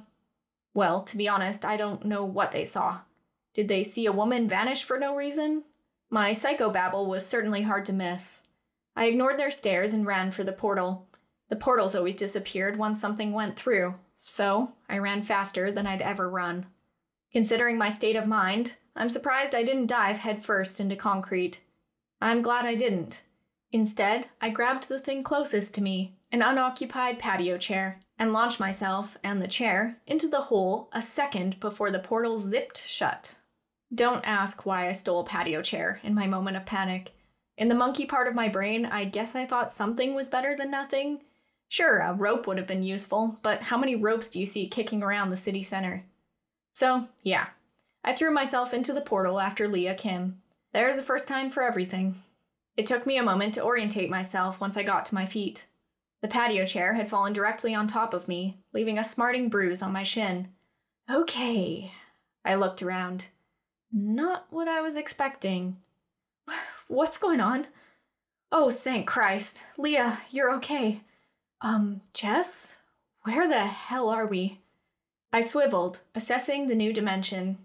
Well, 0.73 1.03
to 1.03 1.17
be 1.17 1.29
honest, 1.29 1.65
I 1.65 1.77
don't 1.77 2.05
know 2.05 2.25
what 2.25 2.53
they 2.53 2.65
saw. 2.65 3.01
Did 3.55 3.69
they 3.69 3.85
see 3.85 4.07
a 4.07 4.13
woman 4.13 4.49
vanish 4.49 4.83
for 4.83 4.99
no 4.99 5.15
reason? 5.15 5.65
My 6.09 6.31
psychobabble 6.33 7.09
was 7.09 7.27
certainly 7.27 7.63
hard 7.63 7.85
to 7.87 7.93
miss. 7.93 8.43
I 8.97 9.07
ignored 9.07 9.39
their 9.39 9.51
stares 9.51 9.93
and 9.93 10.07
ran 10.07 10.31
for 10.31 10.45
the 10.45 10.53
portal. 10.53 11.09
The 11.49 11.57
portals 11.57 11.95
always 11.95 12.17
disappeared 12.17 12.79
once 12.79 13.01
something 13.01 13.33
went 13.33 13.57
through, 13.57 13.95
so 14.21 14.73
I 14.89 14.99
ran 14.99 15.23
faster 15.23 15.71
than 15.73 15.87
I'd 15.87 16.03
ever 16.03 16.29
run. 16.29 16.67
Considering 17.33 17.79
my 17.79 17.89
state 17.89 18.17
of 18.17 18.27
mind, 18.27 18.75
I'm 18.97 19.09
surprised 19.09 19.55
I 19.55 19.63
didn't 19.63 19.87
dive 19.87 20.19
headfirst 20.19 20.81
into 20.81 20.97
concrete. 20.97 21.61
I'm 22.21 22.43
glad 22.43 22.67
I 22.67 22.75
didn't. 22.75 23.23
Instead, 23.73 24.29
I 24.41 24.51
grabbed 24.51 24.89
the 24.89 24.99
thing 24.99 25.23
closest 25.23 25.75
to 25.75 25.83
me, 25.83 26.17
an 26.33 26.43
unoccupied 26.43 27.19
patio 27.19 27.57
chair, 27.57 28.01
and 28.19 28.33
launched 28.33 28.61
myself 28.61 29.17
and 29.23 29.41
the 29.41 29.49
chair 29.49 29.99
into 30.07 30.29
the 30.29 30.43
hole 30.43 30.89
a 30.93 31.01
second 31.01 31.59
before 31.61 31.91
the 31.91 32.01
portal 32.01 32.37
zipped 32.37 32.85
shut. 32.87 33.37
Don't 33.95 34.25
ask 34.27 34.67
why 34.67 34.89
I 34.89 34.93
stole 34.93 35.21
a 35.21 35.25
patio 35.25 35.63
chair 35.63 36.01
in 36.03 36.15
my 36.15 36.27
moment 36.27 36.57
of 36.57 36.67
panic. 36.67 37.13
In 37.61 37.69
the 37.69 37.75
monkey 37.75 38.07
part 38.07 38.27
of 38.27 38.35
my 38.35 38.49
brain, 38.49 38.87
I 38.87 39.05
guess 39.05 39.37
I 39.37 39.45
thought 39.45 39.71
something 39.71 40.15
was 40.15 40.31
better 40.31 40.57
than 40.57 40.71
nothing. 40.71 41.21
Sure, 41.69 41.99
a 41.99 42.15
rope 42.15 42.47
would 42.47 42.57
have 42.57 42.67
been 42.67 42.83
useful, 42.83 43.39
but 43.43 43.61
how 43.61 43.77
many 43.77 43.95
ropes 43.95 44.31
do 44.31 44.41
you 44.41 44.47
see 44.47 44.67
kicking 44.67 45.03
around 45.03 45.29
the 45.29 45.37
city 45.37 45.63
center? 45.63 46.07
So, 46.73 47.07
yeah, 47.23 47.49
I 48.03 48.15
threw 48.15 48.31
myself 48.31 48.73
into 48.73 48.95
the 48.95 49.03
portal 49.03 49.39
after 49.39 49.69
Leah 49.69 49.95
Kim. 49.95 50.41
There's 50.73 50.97
a 50.97 51.03
first 51.03 51.29
time 51.29 51.51
for 51.51 51.63
everything. 51.63 52.23
It 52.79 52.87
took 52.87 53.05
me 53.05 53.19
a 53.19 53.23
moment 53.23 53.53
to 53.55 53.63
orientate 53.63 54.09
myself 54.09 54.59
once 54.59 54.79
I 54.79 54.83
got 54.83 55.05
to 55.07 55.15
my 55.15 55.27
feet. 55.27 55.67
The 56.23 56.29
patio 56.29 56.65
chair 56.65 56.95
had 56.95 57.11
fallen 57.11 57.35
directly 57.35 57.75
on 57.75 57.87
top 57.87 58.15
of 58.15 58.27
me, 58.27 58.63
leaving 58.73 58.99
a 58.99 59.05
smarting 59.05 59.51
bruise 59.51 59.83
on 59.83 59.93
my 59.93 60.03
shin. 60.03 60.49
Okay. 61.11 61.93
I 62.43 62.55
looked 62.55 62.81
around. 62.81 63.27
Not 63.93 64.47
what 64.49 64.67
I 64.67 64.81
was 64.81 64.97
expecting. 64.97 65.77
What's 66.91 67.19
going 67.19 67.39
on? 67.39 67.69
Oh, 68.51 68.69
thank 68.69 69.07
Christ. 69.07 69.63
Leah, 69.79 70.23
you're 70.29 70.51
okay. 70.55 71.03
Um, 71.61 72.01
Jess? 72.13 72.75
Where 73.23 73.49
the 73.49 73.65
hell 73.65 74.09
are 74.09 74.27
we? 74.27 74.59
I 75.33 75.41
swiveled, 75.41 76.01
assessing 76.17 76.67
the 76.67 76.75
new 76.75 76.93
dimension. 76.93 77.59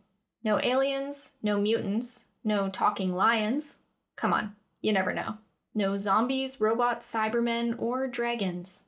No 0.43 0.61
aliens, 0.61 1.37
no 1.41 1.59
mutants, 1.59 2.27
no 2.43 2.69
talking 2.69 3.13
lions. 3.13 3.77
Come 4.15 4.31
on, 4.31 4.55
you 4.83 4.93
never 4.93 5.11
know. 5.11 5.39
No 5.73 5.97
zombies, 5.97 6.61
robots, 6.61 7.11
cybermen, 7.11 7.73
or 7.81 8.05
dragons. 8.05 8.83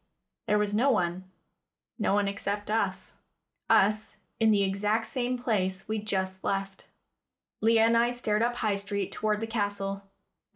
There 0.45 0.59
was 0.59 0.75
no 0.75 0.91
one. 0.91 1.23
No 1.97 2.13
one 2.13 2.27
except 2.27 2.69
us. 2.69 3.13
Us, 3.71 4.17
in 4.39 4.51
the 4.51 4.61
exact 4.61 5.07
same 5.07 5.35
place 5.35 5.85
we 5.87 5.97
just 5.97 6.43
left. 6.43 6.89
Leah 7.59 7.85
and 7.85 7.97
I 7.97 8.11
stared 8.11 8.43
up 8.43 8.57
High 8.57 8.75
Street 8.75 9.11
toward 9.11 9.39
the 9.39 9.47
castle. 9.47 10.03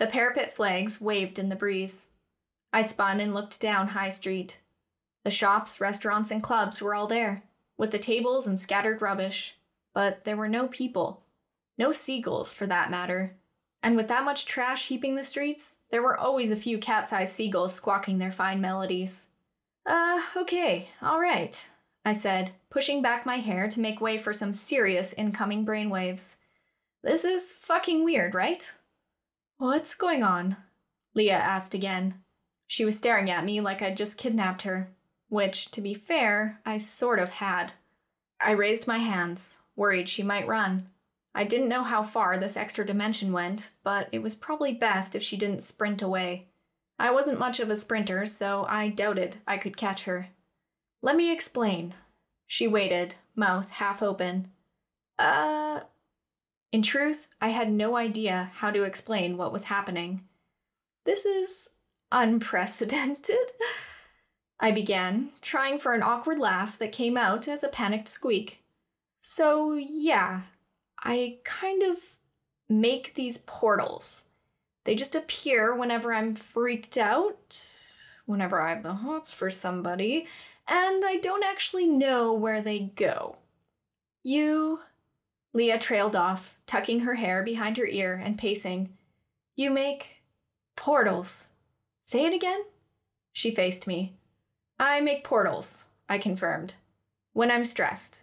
The 0.02 0.08
parapet 0.08 0.56
flags 0.56 1.00
waved 1.00 1.38
in 1.38 1.50
the 1.50 1.56
breeze. 1.56 2.08
I 2.74 2.82
spun 2.82 3.20
and 3.20 3.36
looked 3.36 3.62
down 3.62 3.90
High 3.90 4.10
Street. 4.10 4.58
The 5.24 5.30
shops, 5.30 5.80
restaurants, 5.80 6.32
and 6.32 6.42
clubs 6.42 6.82
were 6.82 6.96
all 6.96 7.06
there, 7.06 7.44
with 7.78 7.92
the 7.92 8.00
tables 8.00 8.48
and 8.48 8.60
scattered 8.60 9.00
rubbish, 9.00 9.58
but 9.94 10.24
there 10.24 10.36
were 10.36 10.50
no 10.50 10.68
people. 10.68 11.22
No 11.78 11.92
seagulls, 11.92 12.52
for 12.52 12.66
that 12.66 12.90
matter. 12.90 13.36
And 13.84 13.96
with 13.96 14.08
that 14.08 14.26
much 14.26 14.48
trash 14.48 14.88
heaping 14.88 15.18
the 15.18 15.24
streets, 15.24 15.76
there 15.92 16.02
were 16.02 16.18
always 16.18 16.50
a 16.50 16.56
few 16.56 16.80
cat 16.80 17.08
sized 17.08 17.36
seagulls 17.36 17.76
squawking 17.76 18.18
their 18.18 18.32
fine 18.32 18.60
melodies. 18.60 19.28
Uh, 19.86 20.20
okay, 20.36 20.90
all 21.04 21.22
right, 21.22 21.64
I 22.04 22.14
said, 22.14 22.54
pushing 22.72 23.04
back 23.04 23.24
my 23.24 23.38
hair 23.38 23.70
to 23.70 23.80
make 23.80 24.02
way 24.02 24.18
for 24.18 24.34
some 24.34 24.52
serious 24.52 25.14
incoming 25.14 25.64
brainwaves. 25.64 26.38
This 27.04 27.24
is 27.24 27.52
fucking 27.52 28.04
weird, 28.04 28.34
right? 28.34 28.68
What's 29.62 29.94
going 29.94 30.24
on? 30.24 30.58
Leah 31.14 31.38
asked 31.38 31.76
again. 31.76 32.16
She 32.66 32.84
was 32.84 32.98
staring 32.98 33.30
at 33.30 33.46
me 33.46 33.62
like 33.62 33.84
I'd 33.84 33.96
just 33.96 34.18
kidnapped 34.18 34.64
her, 34.64 34.90
which, 35.30 35.70
to 35.70 35.82
be 35.82 35.94
fair, 35.94 36.60
I 36.66 36.78
sort 36.78 37.20
of 37.20 37.30
had. 37.30 37.74
I 38.40 38.54
raised 38.54 38.88
my 38.88 38.98
hands, 38.98 39.60
worried 39.76 40.10
she 40.10 40.24
might 40.24 40.48
run. 40.48 40.90
I 41.36 41.44
didn't 41.44 41.70
know 41.70 41.84
how 41.84 42.02
far 42.02 42.40
this 42.40 42.58
extra 42.58 42.84
dimension 42.84 43.32
went, 43.32 43.70
but 43.84 44.10
it 44.12 44.24
was 44.24 44.34
probably 44.34 44.74
best 44.74 45.14
if 45.14 45.22
she 45.22 45.38
didn't 45.38 45.62
sprint 45.62 46.02
away. 46.02 46.48
I 46.98 47.12
wasn't 47.12 47.38
much 47.38 47.60
of 47.60 47.70
a 47.70 47.78
sprinter, 47.78 48.26
so 48.26 48.66
I 48.68 48.90
doubted 48.90 49.38
I 49.46 49.58
could 49.60 49.78
catch 49.78 50.06
her. 50.06 50.30
Let 51.04 51.16
me 51.16 51.32
explain. 51.32 51.94
She 52.48 52.68
waited, 52.68 53.14
mouth 53.36 53.70
half 53.70 54.02
open. 54.02 54.50
Uh, 55.20 55.82
in 56.72 56.82
truth, 56.82 57.28
I 57.42 57.50
had 57.50 57.72
no 57.72 57.98
idea 57.98 58.52
how 58.56 58.72
to 58.72 58.84
explain 58.84 59.38
what 59.38 59.52
was 59.52 59.66
happening. 59.66 60.24
This 61.06 61.26
is 61.26 61.70
unprecedented. 62.12 63.52
I 64.60 64.72
began, 64.72 65.30
trying 65.42 65.80
for 65.80 65.94
an 65.94 66.04
awkward 66.04 66.40
laugh 66.40 66.78
that 66.78 66.92
came 66.92 67.18
out 67.18 67.48
as 67.48 67.64
a 67.64 67.68
panicked 67.68 68.08
squeak. 68.08 68.64
So, 69.20 69.74
yeah, 69.74 70.42
I 71.04 71.40
kind 71.44 71.82
of 71.84 71.98
make 72.70 73.16
these 73.16 73.40
portals. 73.40 74.26
They 74.86 74.96
just 74.96 75.16
appear 75.16 75.76
whenever 75.76 76.14
I'm 76.14 76.36
freaked 76.36 76.98
out, 76.98 77.64
whenever 78.26 78.62
I 78.62 78.70
have 78.70 78.84
the 78.84 78.94
hots 78.94 79.34
for 79.34 79.50
somebody, 79.50 80.28
and 80.68 81.04
I 81.04 81.18
don't 81.18 81.44
actually 81.44 81.88
know 81.88 82.34
where 82.34 82.62
they 82.62 82.80
go. 82.80 83.38
You 84.24 84.80
Leah 85.54 85.80
trailed 85.80 86.16
off, 86.16 86.56
tucking 86.66 87.02
her 87.02 87.16
hair 87.16 87.44
behind 87.44 87.78
her 87.78 87.86
ear 87.86 88.22
and 88.24 88.38
pacing. 88.38 88.90
You 89.56 89.70
make 89.70 90.22
portals. 90.76 91.48
Say 92.04 92.26
it 92.26 92.34
again? 92.34 92.62
She 93.34 93.54
faced 93.54 93.88
me. 93.88 94.14
I 94.80 95.02
make 95.02 95.24
portals, 95.24 95.86
I 96.10 96.18
confirmed. 96.18 96.76
When 97.34 97.52
I'm 97.52 97.66
stressed. 97.66 98.22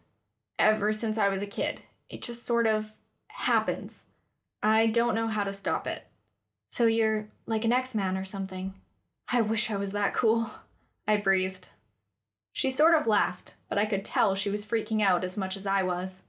Ever 0.59 0.93
since 0.93 1.19
I 1.19 1.29
was 1.29 1.43
a 1.43 1.47
kid. 1.47 1.83
It 2.09 2.23
just 2.23 2.45
sort 2.47 2.67
of 2.67 2.95
happens. 3.29 4.05
I 4.63 4.87
don't 4.87 5.15
know 5.15 5.29
how 5.29 5.45
to 5.45 5.53
stop 5.53 5.87
it. 5.87 6.07
So 6.71 6.87
you're 6.87 7.29
like 7.47 7.65
an 7.65 7.73
X 7.73 7.95
Man 7.95 8.17
or 8.17 8.25
something. 8.25 8.75
I 9.31 9.43
wish 9.43 9.71
I 9.71 9.77
was 9.77 9.93
that 9.93 10.15
cool. 10.15 10.51
I 11.07 11.17
breathed. 11.17 11.69
She 12.53 12.71
sort 12.71 12.95
of 12.95 13.07
laughed, 13.07 13.55
but 13.69 13.79
I 13.79 13.87
could 13.87 14.05
tell 14.05 14.35
she 14.35 14.51
was 14.51 14.65
freaking 14.67 15.03
out 15.03 15.23
as 15.23 15.37
much 15.37 15.57
as 15.57 15.67
I 15.67 15.83
was. 15.83 16.23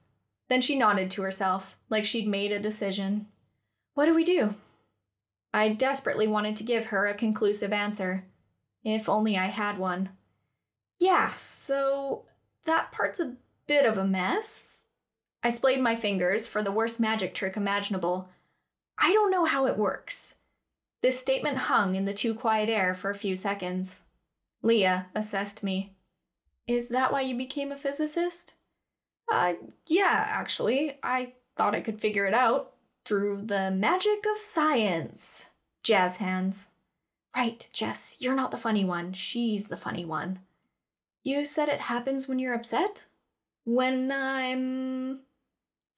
Then 0.49 0.61
she 0.61 0.77
nodded 0.77 1.11
to 1.11 1.21
herself, 1.21 1.77
like 1.89 2.05
she'd 2.05 2.27
made 2.27 2.51
a 2.51 2.59
decision. 2.59 3.27
What 3.93 4.05
do 4.05 4.15
we 4.15 4.23
do? 4.23 4.55
I 5.53 5.69
desperately 5.69 6.27
wanted 6.27 6.55
to 6.57 6.63
give 6.63 6.85
her 6.85 7.07
a 7.07 7.13
conclusive 7.13 7.71
answer. 7.71 8.25
If 8.83 9.07
only 9.07 9.37
I 9.37 9.47
had 9.47 9.77
one. 9.77 10.09
Yeah, 10.99 11.33
so 11.35 12.25
that 12.65 12.91
part's 12.91 13.19
a 13.19 13.35
bit 13.67 13.85
of 13.85 13.97
a 13.97 14.05
mess. 14.05 14.81
I 15.43 15.49
splayed 15.49 15.79
my 15.79 15.95
fingers 15.95 16.47
for 16.47 16.61
the 16.61 16.71
worst 16.71 16.99
magic 16.99 17.33
trick 17.33 17.55
imaginable. 17.55 18.29
I 18.97 19.13
don't 19.13 19.31
know 19.31 19.45
how 19.45 19.67
it 19.67 19.77
works. 19.77 20.35
This 21.01 21.19
statement 21.19 21.57
hung 21.57 21.95
in 21.95 22.05
the 22.05 22.13
too 22.13 22.33
quiet 22.33 22.69
air 22.69 22.93
for 22.93 23.09
a 23.09 23.15
few 23.15 23.35
seconds. 23.35 24.01
Leah 24.61 25.07
assessed 25.15 25.63
me. 25.63 25.95
Is 26.67 26.89
that 26.89 27.11
why 27.11 27.21
you 27.21 27.37
became 27.37 27.71
a 27.71 27.77
physicist? 27.77 28.55
Uh, 29.31 29.53
yeah, 29.87 30.25
actually. 30.27 30.97
I 31.03 31.33
thought 31.55 31.75
I 31.75 31.81
could 31.81 32.01
figure 32.01 32.25
it 32.25 32.33
out 32.33 32.73
through 33.05 33.41
the 33.43 33.71
magic 33.71 34.25
of 34.31 34.37
science. 34.37 35.49
Jazz 35.83 36.17
hands. 36.17 36.69
Right, 37.35 37.67
Jess, 37.71 38.17
you're 38.19 38.35
not 38.35 38.51
the 38.51 38.57
funny 38.57 38.83
one. 38.83 39.13
She's 39.13 39.67
the 39.67 39.77
funny 39.77 40.05
one. 40.05 40.39
You 41.23 41.45
said 41.45 41.69
it 41.69 41.81
happens 41.81 42.27
when 42.27 42.39
you're 42.39 42.53
upset? 42.53 43.05
When 43.65 44.11
I'm. 44.11 45.21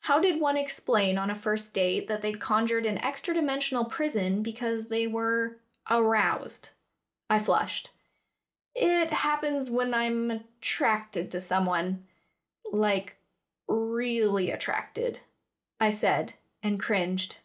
How 0.02 0.20
did 0.20 0.42
one 0.42 0.58
explain 0.58 1.18
on 1.18 1.30
a 1.30 1.36
first 1.36 1.74
date 1.74 2.08
that 2.08 2.22
they'd 2.22 2.40
conjured 2.40 2.86
an 2.86 2.98
extra 2.98 3.34
dimensional 3.34 3.86
prison 3.86 4.42
because 4.42 4.88
they 4.88 5.06
were 5.08 5.58
aroused? 5.90 6.70
I 7.30 7.40
flushed. 7.40 7.92
It 8.74 9.12
happens 9.12 9.70
when 9.70 9.94
I'm 9.94 10.32
attracted 10.32 11.30
to 11.32 11.40
someone. 11.40 12.04
Like 12.72 13.16
really 13.72 14.52
attracted, 14.52 15.20
I 15.80 15.92
said, 15.92 16.34
and 16.62 16.80
cringed. 16.80 17.38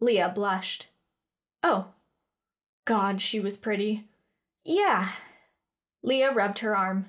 Leah 0.00 0.32
blushed. 0.34 0.86
Oh. 1.62 1.86
God, 2.84 3.20
she 3.20 3.40
was 3.40 3.56
pretty. 3.56 4.06
Yeah. 4.64 5.10
Leah 6.02 6.32
rubbed 6.32 6.60
her 6.60 6.76
arm. 6.76 7.06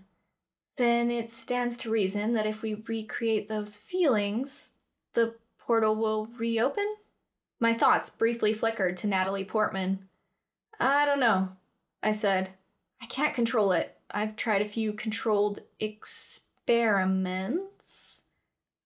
Then 0.77 1.11
it 1.11 1.29
stands 1.29 1.77
to 1.79 1.89
reason 1.89 2.33
that 2.33 2.45
if 2.45 2.61
we 2.61 2.83
recreate 2.87 3.47
those 3.47 3.75
feelings, 3.75 4.69
the 5.13 5.35
portal 5.57 5.95
will 5.95 6.27
reopen? 6.37 6.95
My 7.59 7.73
thoughts 7.73 8.09
briefly 8.09 8.53
flickered 8.53 8.95
to 8.97 9.07
Natalie 9.07 9.43
Portman. 9.43 10.07
I 10.79 11.05
don't 11.05 11.19
know, 11.19 11.49
I 12.01 12.13
said. 12.13 12.51
I 13.01 13.05
can't 13.05 13.33
control 13.33 13.73
it. 13.73 13.97
I've 14.11 14.35
tried 14.35 14.61
a 14.61 14.67
few 14.67 14.93
controlled 14.93 15.61
experiments. 15.79 17.63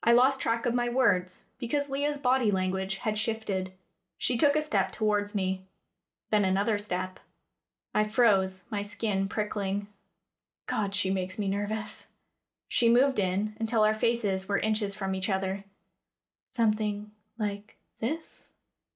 I 0.04 0.12
lost 0.12 0.42
track 0.42 0.66
of 0.66 0.74
my 0.74 0.90
words 0.90 1.46
because 1.60 1.90
Leah's 1.90 2.18
body 2.18 2.52
language 2.52 2.98
had 2.98 3.18
shifted. 3.18 3.72
She 4.18 4.38
took 4.38 4.56
a 4.56 4.62
step 4.62 4.92
towards 4.92 5.34
me, 5.34 5.66
then 6.30 6.44
another 6.44 6.78
step. 6.78 7.22
I 7.94 8.04
froze, 8.04 8.64
my 8.70 8.84
skin 8.84 9.30
prickling. 9.30 9.88
God, 10.68 10.94
she 10.94 11.10
makes 11.10 11.40
me 11.40 11.48
nervous. 11.48 12.08
She 12.68 12.90
moved 12.90 13.20
in 13.20 13.56
until 13.60 13.84
our 13.84 13.94
faces 13.94 14.50
were 14.50 14.58
inches 14.58 14.94
from 14.94 15.16
each 15.16 15.30
other. 15.30 15.64
Something 16.52 17.12
like 17.38 17.78
this? 18.00 18.50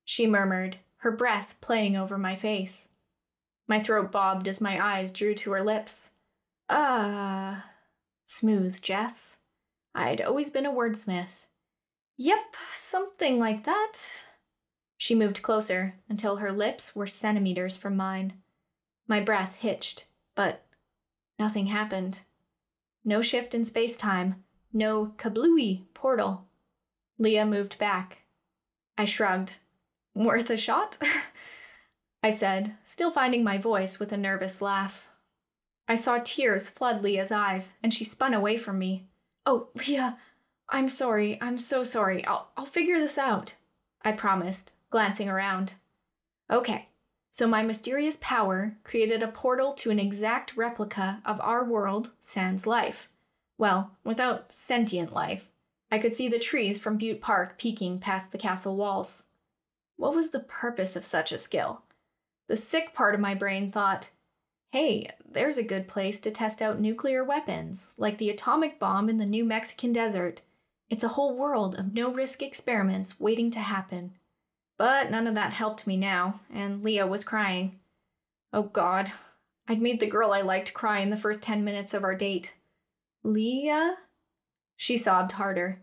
She 0.03 0.27
murmured, 0.27 0.77
her 0.97 1.11
breath 1.11 1.55
playing 1.61 1.95
over 1.95 2.17
my 2.17 2.35
face. 2.35 2.89
My 3.67 3.79
throat 3.81 4.11
bobbed 4.11 4.47
as 4.47 4.59
my 4.59 4.83
eyes 4.83 5.11
drew 5.11 5.35
to 5.35 5.51
her 5.51 5.63
lips. 5.63 6.11
Ah, 6.69 7.59
uh, 7.59 7.61
smooth, 8.25 8.81
Jess. 8.81 9.36
I'd 9.97 10.21
always 10.21 10.51
been 10.51 10.67
a 10.67 10.71
wordsmith. 10.71 11.47
Yep, 12.17 12.55
something 12.71 13.39
like 13.39 13.65
that. 13.65 13.93
She 14.95 15.15
moved 15.15 15.41
closer 15.41 15.95
until 16.07 16.35
her 16.35 16.51
lips 16.51 16.95
were 16.95 17.07
centimeters 17.07 17.75
from 17.75 17.97
mine. 17.97 18.33
My 19.07 19.19
breath 19.19 19.55
hitched, 19.55 20.05
but 20.35 20.65
nothing 21.39 21.67
happened. 21.67 22.19
No 23.03 23.23
shift 23.23 23.55
in 23.55 23.65
space 23.65 23.97
time, 23.97 24.43
no 24.71 25.13
kablooey 25.17 25.85
portal. 25.95 26.45
Leah 27.17 27.47
moved 27.47 27.79
back. 27.79 28.19
I 28.99 29.05
shrugged. 29.05 29.55
Worth 30.13 30.51
a 30.51 30.57
shot? 30.57 30.99
I 32.23 32.29
said, 32.29 32.75
still 32.85 33.09
finding 33.09 33.43
my 33.43 33.57
voice 33.57 33.97
with 33.97 34.11
a 34.11 34.17
nervous 34.17 34.61
laugh. 34.61 35.07
I 35.87 35.95
saw 35.95 36.19
tears 36.23 36.67
flood 36.67 37.01
Leah's 37.01 37.31
eyes, 37.31 37.73
and 37.81 37.91
she 37.91 38.03
spun 38.03 38.35
away 38.35 38.57
from 38.57 38.77
me. 38.77 39.07
Oh, 39.47 39.69
Leah, 39.75 40.17
I'm 40.67 40.89
sorry. 40.89 41.37
I'm 41.39 41.57
so 41.57 41.85
sorry. 41.85 42.23
I'll, 42.25 42.49
I'll 42.57 42.65
figure 42.65 42.99
this 42.99 43.17
out, 43.17 43.55
I 44.01 44.11
promised, 44.11 44.73
glancing 44.89 45.29
around. 45.29 45.75
Okay, 46.51 46.89
so 47.31 47.47
my 47.47 47.63
mysterious 47.63 48.17
power 48.19 48.75
created 48.83 49.23
a 49.23 49.29
portal 49.29 49.71
to 49.75 49.89
an 49.89 49.99
exact 49.99 50.57
replica 50.57 51.21
of 51.25 51.39
our 51.39 51.63
world, 51.63 52.11
sans 52.19 52.67
life. 52.67 53.07
Well, 53.57 53.91
without 54.03 54.51
sentient 54.51 55.13
life. 55.13 55.49
I 55.89 55.97
could 55.97 56.13
see 56.13 56.27
the 56.27 56.39
trees 56.39 56.77
from 56.77 56.97
Bute 56.97 57.21
Park 57.21 57.57
peeking 57.57 57.99
past 57.99 58.33
the 58.33 58.37
castle 58.37 58.75
walls. 58.75 59.23
What 59.95 60.13
was 60.13 60.31
the 60.31 60.41
purpose 60.41 60.97
of 60.97 61.05
such 61.05 61.31
a 61.31 61.37
skill? 61.37 61.83
The 62.49 62.57
sick 62.57 62.93
part 62.93 63.15
of 63.15 63.21
my 63.21 63.33
brain 63.33 63.71
thought, 63.71 64.09
hey, 64.71 65.09
there's 65.29 65.57
a 65.57 65.63
good 65.63 65.87
place 65.87 66.19
to 66.19 66.31
test 66.31 66.61
out 66.61 66.79
nuclear 66.79 67.23
weapons, 67.23 67.89
like 67.97 68.17
the 68.17 68.29
atomic 68.29 68.79
bomb 68.79 69.09
in 69.09 69.17
the 69.17 69.25
New 69.25 69.45
Mexican 69.45 69.93
desert. 69.93 70.41
It's 70.89 71.03
a 71.03 71.09
whole 71.09 71.35
world 71.35 71.75
of 71.75 71.93
no 71.93 72.11
risk 72.11 72.41
experiments 72.41 73.19
waiting 73.19 73.51
to 73.51 73.59
happen. 73.59 74.13
But 74.77 75.09
none 75.09 75.27
of 75.27 75.35
that 75.35 75.53
helped 75.53 75.87
me 75.87 75.97
now, 75.97 76.41
and 76.53 76.83
Leah 76.83 77.07
was 77.07 77.23
crying. 77.23 77.79
Oh 78.53 78.63
God, 78.63 79.11
I'd 79.67 79.81
made 79.81 79.99
the 79.99 80.07
girl 80.07 80.31
I 80.31 80.41
liked 80.41 80.73
cry 80.73 80.99
in 80.99 81.09
the 81.09 81.17
first 81.17 81.43
ten 81.43 81.63
minutes 81.63 81.93
of 81.93 82.03
our 82.03 82.15
date. 82.15 82.53
Leah? 83.23 83.97
She 84.75 84.97
sobbed 84.97 85.33
harder. 85.33 85.81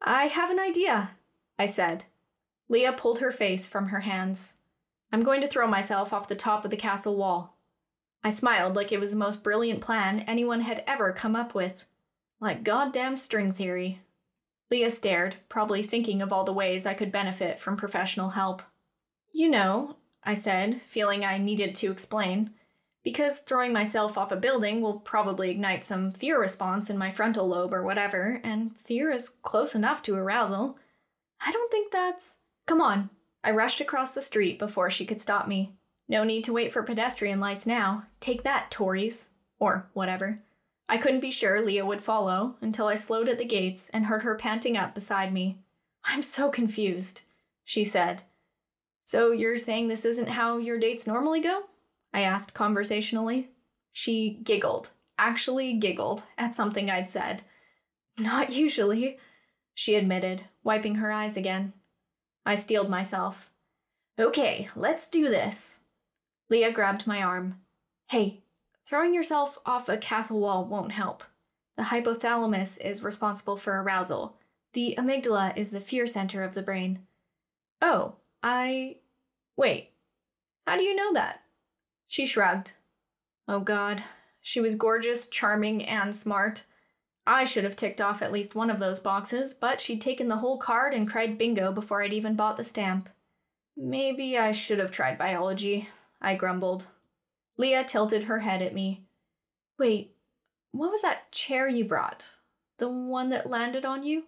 I 0.00 0.24
have 0.24 0.50
an 0.50 0.58
idea, 0.58 1.12
I 1.58 1.66
said. 1.66 2.04
Leah 2.68 2.92
pulled 2.92 3.20
her 3.20 3.30
face 3.30 3.66
from 3.66 3.88
her 3.88 4.00
hands. 4.00 4.54
I'm 5.12 5.22
going 5.22 5.40
to 5.42 5.46
throw 5.46 5.66
myself 5.66 6.12
off 6.12 6.28
the 6.28 6.34
top 6.34 6.64
of 6.64 6.70
the 6.70 6.76
castle 6.76 7.16
wall. 7.16 7.56
I 8.24 8.30
smiled 8.30 8.76
like 8.76 8.92
it 8.92 9.00
was 9.00 9.10
the 9.10 9.16
most 9.16 9.42
brilliant 9.42 9.80
plan 9.80 10.20
anyone 10.20 10.60
had 10.60 10.84
ever 10.86 11.12
come 11.12 11.34
up 11.34 11.54
with. 11.54 11.86
Like 12.40 12.64
goddamn 12.64 13.16
string 13.16 13.52
theory. 13.52 14.00
Leah 14.70 14.90
stared, 14.90 15.36
probably 15.48 15.82
thinking 15.82 16.22
of 16.22 16.32
all 16.32 16.44
the 16.44 16.52
ways 16.52 16.86
I 16.86 16.94
could 16.94 17.12
benefit 17.12 17.58
from 17.58 17.76
professional 17.76 18.30
help. 18.30 18.62
You 19.32 19.48
know, 19.48 19.96
I 20.24 20.34
said, 20.34 20.80
feeling 20.86 21.24
I 21.24 21.38
needed 21.38 21.74
to 21.76 21.90
explain, 21.90 22.50
because 23.02 23.38
throwing 23.38 23.72
myself 23.72 24.16
off 24.16 24.30
a 24.32 24.36
building 24.36 24.80
will 24.80 25.00
probably 25.00 25.50
ignite 25.50 25.84
some 25.84 26.12
fear 26.12 26.40
response 26.40 26.88
in 26.88 26.96
my 26.96 27.10
frontal 27.10 27.48
lobe 27.48 27.74
or 27.74 27.82
whatever, 27.82 28.40
and 28.44 28.76
fear 28.84 29.10
is 29.10 29.28
close 29.28 29.74
enough 29.74 30.02
to 30.02 30.14
arousal. 30.14 30.78
I 31.44 31.50
don't 31.50 31.70
think 31.70 31.92
that's. 31.92 32.36
Come 32.66 32.80
on. 32.80 33.10
I 33.44 33.50
rushed 33.50 33.80
across 33.80 34.12
the 34.12 34.22
street 34.22 34.58
before 34.58 34.88
she 34.88 35.04
could 35.04 35.20
stop 35.20 35.48
me. 35.48 35.74
No 36.08 36.24
need 36.24 36.44
to 36.44 36.52
wait 36.52 36.72
for 36.72 36.82
pedestrian 36.82 37.40
lights 37.40 37.66
now. 37.66 38.04
Take 38.20 38.42
that, 38.42 38.70
Tories. 38.70 39.30
Or 39.58 39.88
whatever. 39.92 40.40
I 40.88 40.98
couldn't 40.98 41.20
be 41.20 41.30
sure 41.30 41.60
Leah 41.60 41.86
would 41.86 42.02
follow 42.02 42.56
until 42.60 42.88
I 42.88 42.96
slowed 42.96 43.28
at 43.28 43.38
the 43.38 43.44
gates 43.44 43.88
and 43.94 44.06
heard 44.06 44.22
her 44.24 44.34
panting 44.34 44.76
up 44.76 44.94
beside 44.94 45.32
me. 45.32 45.58
I'm 46.04 46.22
so 46.22 46.50
confused, 46.50 47.22
she 47.64 47.84
said. 47.84 48.22
So 49.04 49.32
you're 49.32 49.58
saying 49.58 49.88
this 49.88 50.04
isn't 50.04 50.28
how 50.28 50.58
your 50.58 50.78
dates 50.78 51.06
normally 51.06 51.40
go? 51.40 51.62
I 52.12 52.22
asked 52.22 52.54
conversationally. 52.54 53.50
She 53.92 54.40
giggled, 54.42 54.90
actually 55.18 55.74
giggled, 55.74 56.24
at 56.36 56.54
something 56.54 56.90
I'd 56.90 57.08
said. 57.08 57.42
Not 58.18 58.52
usually, 58.52 59.18
she 59.74 59.94
admitted, 59.94 60.42
wiping 60.62 60.96
her 60.96 61.12
eyes 61.12 61.36
again. 61.36 61.72
I 62.44 62.56
steeled 62.56 62.90
myself. 62.90 63.50
Okay, 64.18 64.68
let's 64.76 65.08
do 65.08 65.28
this. 65.28 65.78
Leah 66.52 66.70
grabbed 66.70 67.06
my 67.06 67.22
arm. 67.22 67.62
Hey, 68.10 68.42
throwing 68.84 69.14
yourself 69.14 69.56
off 69.64 69.88
a 69.88 69.96
castle 69.96 70.38
wall 70.38 70.66
won't 70.66 70.92
help. 70.92 71.24
The 71.78 71.84
hypothalamus 71.84 72.78
is 72.78 73.02
responsible 73.02 73.56
for 73.56 73.80
arousal. 73.80 74.36
The 74.74 74.94
amygdala 74.98 75.56
is 75.56 75.70
the 75.70 75.80
fear 75.80 76.06
center 76.06 76.42
of 76.42 76.52
the 76.52 76.60
brain. 76.60 77.06
Oh, 77.80 78.16
I. 78.42 78.96
Wait. 79.56 79.92
How 80.66 80.76
do 80.76 80.82
you 80.82 80.94
know 80.94 81.14
that? 81.14 81.40
She 82.06 82.26
shrugged. 82.26 82.72
Oh 83.48 83.60
god. 83.60 84.04
She 84.42 84.60
was 84.60 84.74
gorgeous, 84.74 85.28
charming, 85.28 85.82
and 85.86 86.14
smart. 86.14 86.64
I 87.26 87.44
should 87.44 87.64
have 87.64 87.76
ticked 87.76 88.02
off 88.02 88.20
at 88.20 88.30
least 88.30 88.54
one 88.54 88.68
of 88.68 88.78
those 88.78 89.00
boxes, 89.00 89.54
but 89.54 89.80
she'd 89.80 90.02
taken 90.02 90.28
the 90.28 90.36
whole 90.36 90.58
card 90.58 90.92
and 90.92 91.08
cried 91.08 91.38
bingo 91.38 91.72
before 91.72 92.02
I'd 92.02 92.12
even 92.12 92.36
bought 92.36 92.58
the 92.58 92.64
stamp. 92.64 93.08
Maybe 93.74 94.36
I 94.36 94.52
should 94.52 94.80
have 94.80 94.90
tried 94.90 95.16
biology. 95.16 95.88
I 96.22 96.36
grumbled. 96.36 96.86
Leah 97.58 97.84
tilted 97.84 98.24
her 98.24 98.38
head 98.38 98.62
at 98.62 98.74
me. 98.74 99.04
Wait, 99.78 100.14
what 100.70 100.90
was 100.90 101.02
that 101.02 101.30
chair 101.30 101.68
you 101.68 101.84
brought? 101.84 102.26
The 102.78 102.88
one 102.88 103.28
that 103.28 103.50
landed 103.50 103.84
on 103.84 104.02
you? 104.02 104.24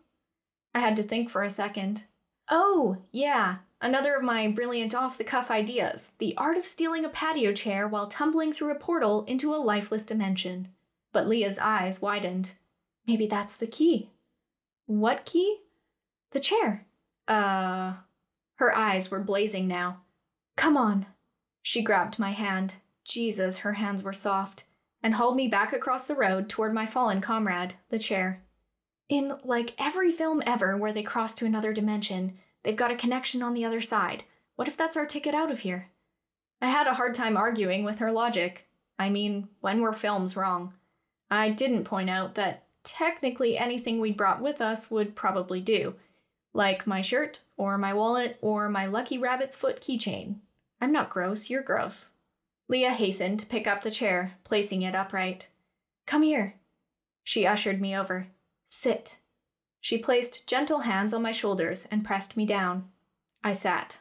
I 0.74 0.80
had 0.80 0.96
to 0.96 1.02
think 1.02 1.30
for 1.30 1.42
a 1.42 1.50
second. 1.50 2.04
Oh, 2.50 2.98
yeah, 3.12 3.58
another 3.80 4.16
of 4.16 4.22
my 4.22 4.48
brilliant 4.48 4.94
off 4.94 5.16
the 5.16 5.24
cuff 5.24 5.50
ideas 5.50 6.10
the 6.18 6.36
art 6.36 6.58
of 6.58 6.66
stealing 6.66 7.04
a 7.04 7.08
patio 7.08 7.52
chair 7.52 7.88
while 7.88 8.08
tumbling 8.08 8.52
through 8.52 8.72
a 8.72 8.78
portal 8.78 9.24
into 9.24 9.54
a 9.54 9.56
lifeless 9.56 10.04
dimension. 10.04 10.68
But 11.12 11.26
Leah's 11.26 11.58
eyes 11.58 12.02
widened. 12.02 12.52
Maybe 13.06 13.26
that's 13.26 13.56
the 13.56 13.66
key. 13.66 14.10
What 14.86 15.24
key? 15.24 15.60
The 16.32 16.40
chair. 16.40 16.84
Uh. 17.26 17.94
Her 18.56 18.76
eyes 18.76 19.10
were 19.10 19.20
blazing 19.20 19.66
now. 19.66 20.02
Come 20.56 20.76
on, 20.76 21.06
she 21.64 21.80
grabbed 21.80 22.18
my 22.18 22.32
hand. 22.32 22.74
Jesus, 23.04 23.58
her 23.58 23.72
hands 23.72 24.02
were 24.02 24.12
soft, 24.12 24.64
and 25.02 25.14
hauled 25.14 25.34
me 25.34 25.48
back 25.48 25.72
across 25.72 26.06
the 26.06 26.14
road 26.14 26.46
toward 26.46 26.74
my 26.74 26.84
fallen 26.84 27.22
comrade, 27.22 27.74
the 27.88 27.98
chair. 27.98 28.42
In 29.08 29.38
like 29.44 29.74
every 29.78 30.10
film 30.10 30.42
ever 30.46 30.76
where 30.76 30.92
they 30.92 31.02
cross 31.02 31.34
to 31.36 31.46
another 31.46 31.72
dimension, 31.72 32.36
they've 32.62 32.76
got 32.76 32.90
a 32.90 32.96
connection 32.96 33.42
on 33.42 33.54
the 33.54 33.64
other 33.64 33.80
side. 33.80 34.24
What 34.56 34.68
if 34.68 34.76
that's 34.76 34.94
our 34.96 35.06
ticket 35.06 35.34
out 35.34 35.50
of 35.50 35.60
here? 35.60 35.88
I 36.60 36.68
had 36.68 36.86
a 36.86 36.94
hard 36.94 37.14
time 37.14 37.34
arguing 37.34 37.82
with 37.82 37.98
her 37.98 38.12
logic. 38.12 38.66
I 38.98 39.08
mean, 39.08 39.48
when 39.60 39.80
were 39.80 39.94
films 39.94 40.36
wrong? 40.36 40.74
I 41.30 41.48
didn't 41.48 41.84
point 41.84 42.10
out 42.10 42.34
that 42.34 42.66
technically 42.84 43.56
anything 43.56 44.00
we'd 44.00 44.18
brought 44.18 44.42
with 44.42 44.60
us 44.60 44.90
would 44.90 45.16
probably 45.16 45.62
do, 45.62 45.94
like 46.52 46.86
my 46.86 47.00
shirt, 47.00 47.40
or 47.56 47.78
my 47.78 47.94
wallet, 47.94 48.36
or 48.42 48.68
my 48.68 48.84
lucky 48.84 49.16
rabbit's 49.16 49.56
foot 49.56 49.80
keychain. 49.80 50.36
I'm 50.80 50.92
not 50.92 51.10
gross, 51.10 51.48
you're 51.50 51.62
gross. 51.62 52.12
Leah 52.68 52.92
hastened 52.92 53.40
to 53.40 53.46
pick 53.46 53.66
up 53.66 53.82
the 53.82 53.90
chair, 53.90 54.34
placing 54.44 54.82
it 54.82 54.94
upright. 54.94 55.48
Come 56.06 56.22
here. 56.22 56.54
She 57.22 57.46
ushered 57.46 57.80
me 57.80 57.96
over. 57.96 58.28
Sit. 58.68 59.16
She 59.80 59.98
placed 59.98 60.46
gentle 60.46 60.80
hands 60.80 61.12
on 61.12 61.22
my 61.22 61.32
shoulders 61.32 61.86
and 61.90 62.04
pressed 62.04 62.36
me 62.36 62.46
down. 62.46 62.88
I 63.42 63.52
sat. 63.52 63.98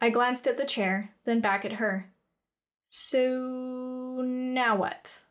I 0.00 0.10
glanced 0.10 0.48
at 0.48 0.56
the 0.56 0.64
chair, 0.64 1.10
then 1.24 1.40
back 1.40 1.64
at 1.64 1.74
her. 1.74 2.10
So, 2.90 4.22
now 4.24 4.76
what? 4.76 5.22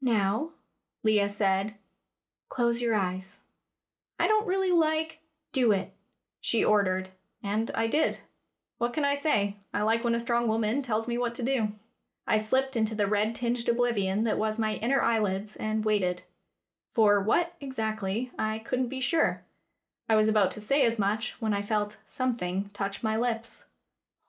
Now, 0.00 0.50
Leah 1.02 1.30
said, 1.30 1.74
close 2.48 2.80
your 2.80 2.94
eyes. 2.94 3.40
I 4.18 4.28
don't 4.28 4.46
really 4.46 4.70
like. 4.70 5.20
Do 5.52 5.72
it, 5.72 5.92
she 6.40 6.64
ordered, 6.64 7.10
and 7.42 7.70
I 7.74 7.86
did. 7.86 8.20
What 8.82 8.94
can 8.94 9.04
I 9.04 9.14
say? 9.14 9.58
I 9.72 9.82
like 9.82 10.02
when 10.02 10.16
a 10.16 10.18
strong 10.18 10.48
woman 10.48 10.82
tells 10.82 11.06
me 11.06 11.16
what 11.16 11.36
to 11.36 11.44
do. 11.44 11.68
I 12.26 12.36
slipped 12.36 12.76
into 12.76 12.96
the 12.96 13.06
red 13.06 13.32
tinged 13.32 13.68
oblivion 13.68 14.24
that 14.24 14.38
was 14.38 14.58
my 14.58 14.74
inner 14.74 15.00
eyelids 15.00 15.54
and 15.54 15.84
waited. 15.84 16.22
For 16.92 17.20
what 17.20 17.54
exactly, 17.60 18.32
I 18.36 18.58
couldn't 18.58 18.88
be 18.88 19.00
sure. 19.00 19.44
I 20.08 20.16
was 20.16 20.26
about 20.26 20.50
to 20.50 20.60
say 20.60 20.84
as 20.84 20.98
much 20.98 21.36
when 21.38 21.54
I 21.54 21.62
felt 21.62 21.98
something 22.06 22.70
touch 22.72 23.04
my 23.04 23.16
lips. 23.16 23.66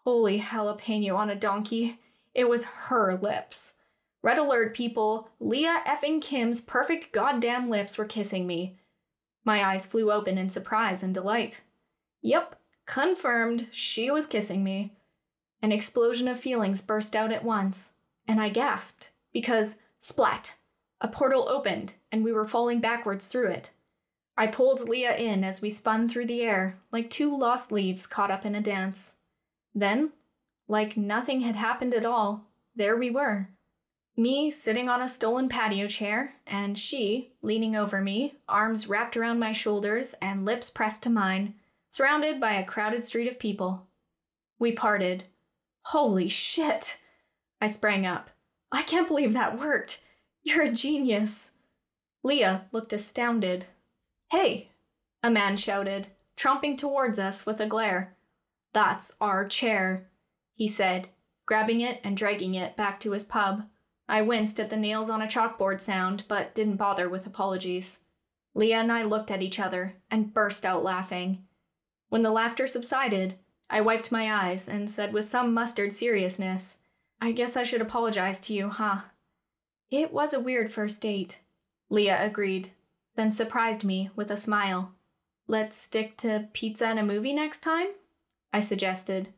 Holy 0.03 0.39
jalapeno 0.39 1.15
on 1.15 1.31
a 1.31 1.35
donkey. 1.35 1.97
It 2.35 2.47
was 2.47 2.65
her 2.65 3.15
lips. 3.15 3.73
Red 4.21 4.37
alert, 4.37 4.75
people. 4.75 5.29
Leah 5.39 5.81
effing 5.87 6.21
Kim's 6.21 6.61
perfect 6.61 7.11
goddamn 7.11 7.71
lips 7.71 7.97
were 7.97 8.05
kissing 8.05 8.45
me. 8.45 8.77
My 9.43 9.65
eyes 9.65 9.87
flew 9.87 10.11
open 10.11 10.37
in 10.37 10.51
surprise 10.51 11.01
and 11.01 11.11
delight. 11.11 11.61
Yep, 12.21 12.55
confirmed, 12.85 13.67
she 13.71 14.11
was 14.11 14.25
kissing 14.25 14.63
me. 14.63 14.93
An 15.61 15.71
explosion 15.71 16.27
of 16.27 16.39
feelings 16.39 16.81
burst 16.81 17.15
out 17.15 17.31
at 17.31 17.43
once, 17.43 17.93
and 18.27 18.41
I 18.41 18.49
gasped 18.49 19.11
because, 19.31 19.75
splat, 19.99 20.55
a 21.01 21.07
portal 21.07 21.47
opened 21.49 21.93
and 22.11 22.23
we 22.23 22.31
were 22.31 22.45
falling 22.45 22.79
backwards 22.79 23.25
through 23.25 23.47
it. 23.47 23.71
I 24.37 24.47
pulled 24.47 24.87
Leah 24.87 25.15
in 25.15 25.43
as 25.43 25.61
we 25.61 25.69
spun 25.69 26.09
through 26.09 26.25
the 26.25 26.41
air, 26.41 26.79
like 26.91 27.09
two 27.09 27.35
lost 27.37 27.71
leaves 27.71 28.07
caught 28.07 28.31
up 28.31 28.45
in 28.45 28.55
a 28.55 28.61
dance. 28.61 29.15
Then, 29.75 30.11
like 30.67 30.97
nothing 30.97 31.41
had 31.41 31.55
happened 31.55 31.93
at 31.93 32.05
all, 32.05 32.47
there 32.75 32.97
we 32.97 33.09
were. 33.09 33.49
Me 34.15 34.51
sitting 34.51 34.89
on 34.89 35.01
a 35.01 35.09
stolen 35.09 35.49
patio 35.49 35.87
chair, 35.87 36.35
and 36.45 36.77
she 36.77 37.33
leaning 37.41 37.75
over 37.75 38.01
me, 38.01 38.35
arms 38.47 38.87
wrapped 38.87 39.17
around 39.17 39.39
my 39.39 39.51
shoulders 39.51 40.13
and 40.21 40.45
lips 40.45 40.69
pressed 40.69 41.03
to 41.03 41.09
mine, 41.09 41.55
surrounded 41.93 42.41
by 42.41 42.53
a 42.53 42.65
crowded 42.65 43.05
street 43.05 43.27
of 43.27 43.37
people. 43.37 43.85
We 44.57 44.71
parted. 44.71 45.25
Holy 45.83 46.27
shit! 46.27 46.97
I 47.61 47.67
sprang 47.67 48.03
up. 48.03 48.31
I 48.71 48.81
can't 48.81 49.07
believe 49.07 49.33
that 49.33 49.59
worked. 49.59 50.03
You're 50.41 50.63
a 50.63 50.71
genius. 50.71 51.51
Leah 52.23 52.65
looked 52.71 52.93
astounded. 52.93 53.67
Hey! 54.31 54.71
A 55.21 55.29
man 55.29 55.55
shouted, 55.55 56.07
tromping 56.35 56.79
towards 56.79 57.19
us 57.19 57.45
with 57.45 57.61
a 57.61 57.67
glare. 57.67 58.15
That's 58.73 59.15
our 59.21 59.47
chair, 59.47 60.09
he 60.55 60.67
said, 60.67 61.09
grabbing 61.45 61.81
it 61.81 62.01
and 62.03 62.17
dragging 62.17 62.55
it 62.55 62.75
back 62.75 62.99
to 63.01 63.11
his 63.11 63.23
pub. 63.23 63.67
I 64.09 64.23
winced 64.23 64.59
at 64.59 64.71
the 64.71 64.77
nails 64.77 65.11
on 65.11 65.21
a 65.21 65.27
chalkboard 65.27 65.79
sound, 65.79 66.23
but 66.27 66.55
didn't 66.55 66.77
bother 66.77 67.07
with 67.07 67.27
apologies. 67.27 67.99
Leah 68.55 68.79
and 68.79 68.91
I 68.91 69.03
looked 69.03 69.29
at 69.29 69.43
each 69.43 69.59
other 69.59 69.97
and 70.09 70.33
burst 70.33 70.65
out 70.65 70.83
laughing. 70.83 71.45
When 72.13 72.21
the 72.21 72.29
laughter 72.29 72.67
subsided, 72.67 73.39
I 73.71 73.81
wiped 73.81 74.11
my 74.11 74.31
eyes 74.31 74.69
and 74.69 74.87
said 74.91 75.13
with 75.13 75.25
some 75.25 75.51
mustered 75.51 75.93
seriousness, 75.93 76.77
I 77.19 77.31
guess 77.31 77.57
I 77.57 77.63
should 77.63 77.81
apologize 77.81 78.39
to 78.41 78.53
you, 78.53 78.69
huh? 78.69 79.01
It 79.89 80.13
was 80.13 80.31
a 80.31 80.39
weird 80.39 80.71
first 80.71 81.01
date. 81.01 81.39
Leah 81.89 82.23
agreed, 82.23 82.69
then 83.15 83.31
surprised 83.31 83.83
me 83.83 84.11
with 84.15 84.29
a 84.29 84.37
smile. 84.37 84.93
Let's 85.47 85.75
stick 85.75 86.15
to 86.17 86.49
pizza 86.53 86.85
and 86.85 86.99
a 86.99 87.03
movie 87.03 87.33
next 87.33 87.61
time? 87.61 87.87
I 88.53 88.59
suggested. 88.59 89.29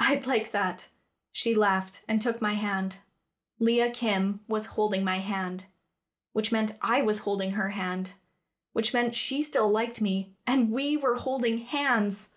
I'd 0.00 0.26
like 0.26 0.50
that. 0.50 0.88
She 1.30 1.54
laughed 1.54 2.02
and 2.08 2.20
took 2.20 2.42
my 2.42 2.54
hand. 2.54 2.96
Leah 3.60 3.90
Kim 3.90 4.40
was 4.48 4.66
holding 4.66 5.04
my 5.04 5.18
hand, 5.18 5.66
which 6.32 6.50
meant 6.50 6.78
I 6.82 7.00
was 7.00 7.20
holding 7.20 7.52
her 7.52 7.68
hand, 7.68 8.14
which 8.78 8.94
meant 8.94 9.12
she 9.12 9.42
still 9.42 9.68
liked 9.68 10.00
me, 10.00 10.30
and 10.46 10.70
we 10.70 10.96
were 10.96 11.16
holding 11.16 11.58
hands. 11.58 12.28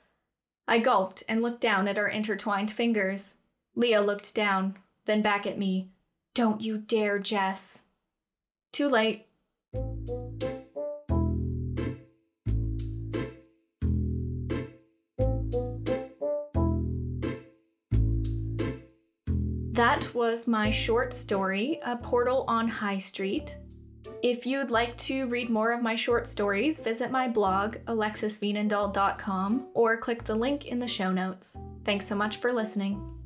I 0.68 0.80
gulped 0.80 1.22
and 1.30 1.40
looked 1.40 1.62
down 1.62 1.88
at 1.88 2.00
our 2.00 2.08
intertwined 2.08 2.72
fingers. 2.72 3.36
Leah 3.76 4.02
looked 4.02 4.34
down, 4.34 4.76
then 5.06 5.22
back 5.22 5.46
at 5.46 5.60
me. 5.60 5.92
Don't 6.34 6.60
you 6.60 6.80
dare, 6.80 7.20
Jess. 7.20 7.84
Too 8.72 8.90
late. 8.90 9.28
That 19.74 20.12
was 20.16 20.48
my 20.48 20.72
short 20.72 21.14
story, 21.14 21.80
A 21.86 21.98
Portal 21.98 22.46
on 22.48 22.68
High 22.68 22.98
Street. 22.98 23.58
If 24.24 24.46
you'd 24.46 24.70
like 24.70 24.96
to 24.98 25.26
read 25.28 25.50
more 25.50 25.72
of 25.72 25.82
my 25.82 25.96
short 25.96 26.28
stories, 26.28 26.80
visit 26.80 27.10
my 27.10 27.28
blog, 27.28 27.78
alexisveenendaal.com, 27.88 29.68
or 29.74 29.98
click 29.98 30.24
the 30.24 30.36
link 30.36 30.68
in 30.68 30.78
the 30.78 30.88
show 30.88 31.12
notes. 31.12 31.58
Thanks 31.86 32.08
so 32.08 32.14
much 32.14 32.38
for 32.38 32.54
listening. 32.54 33.21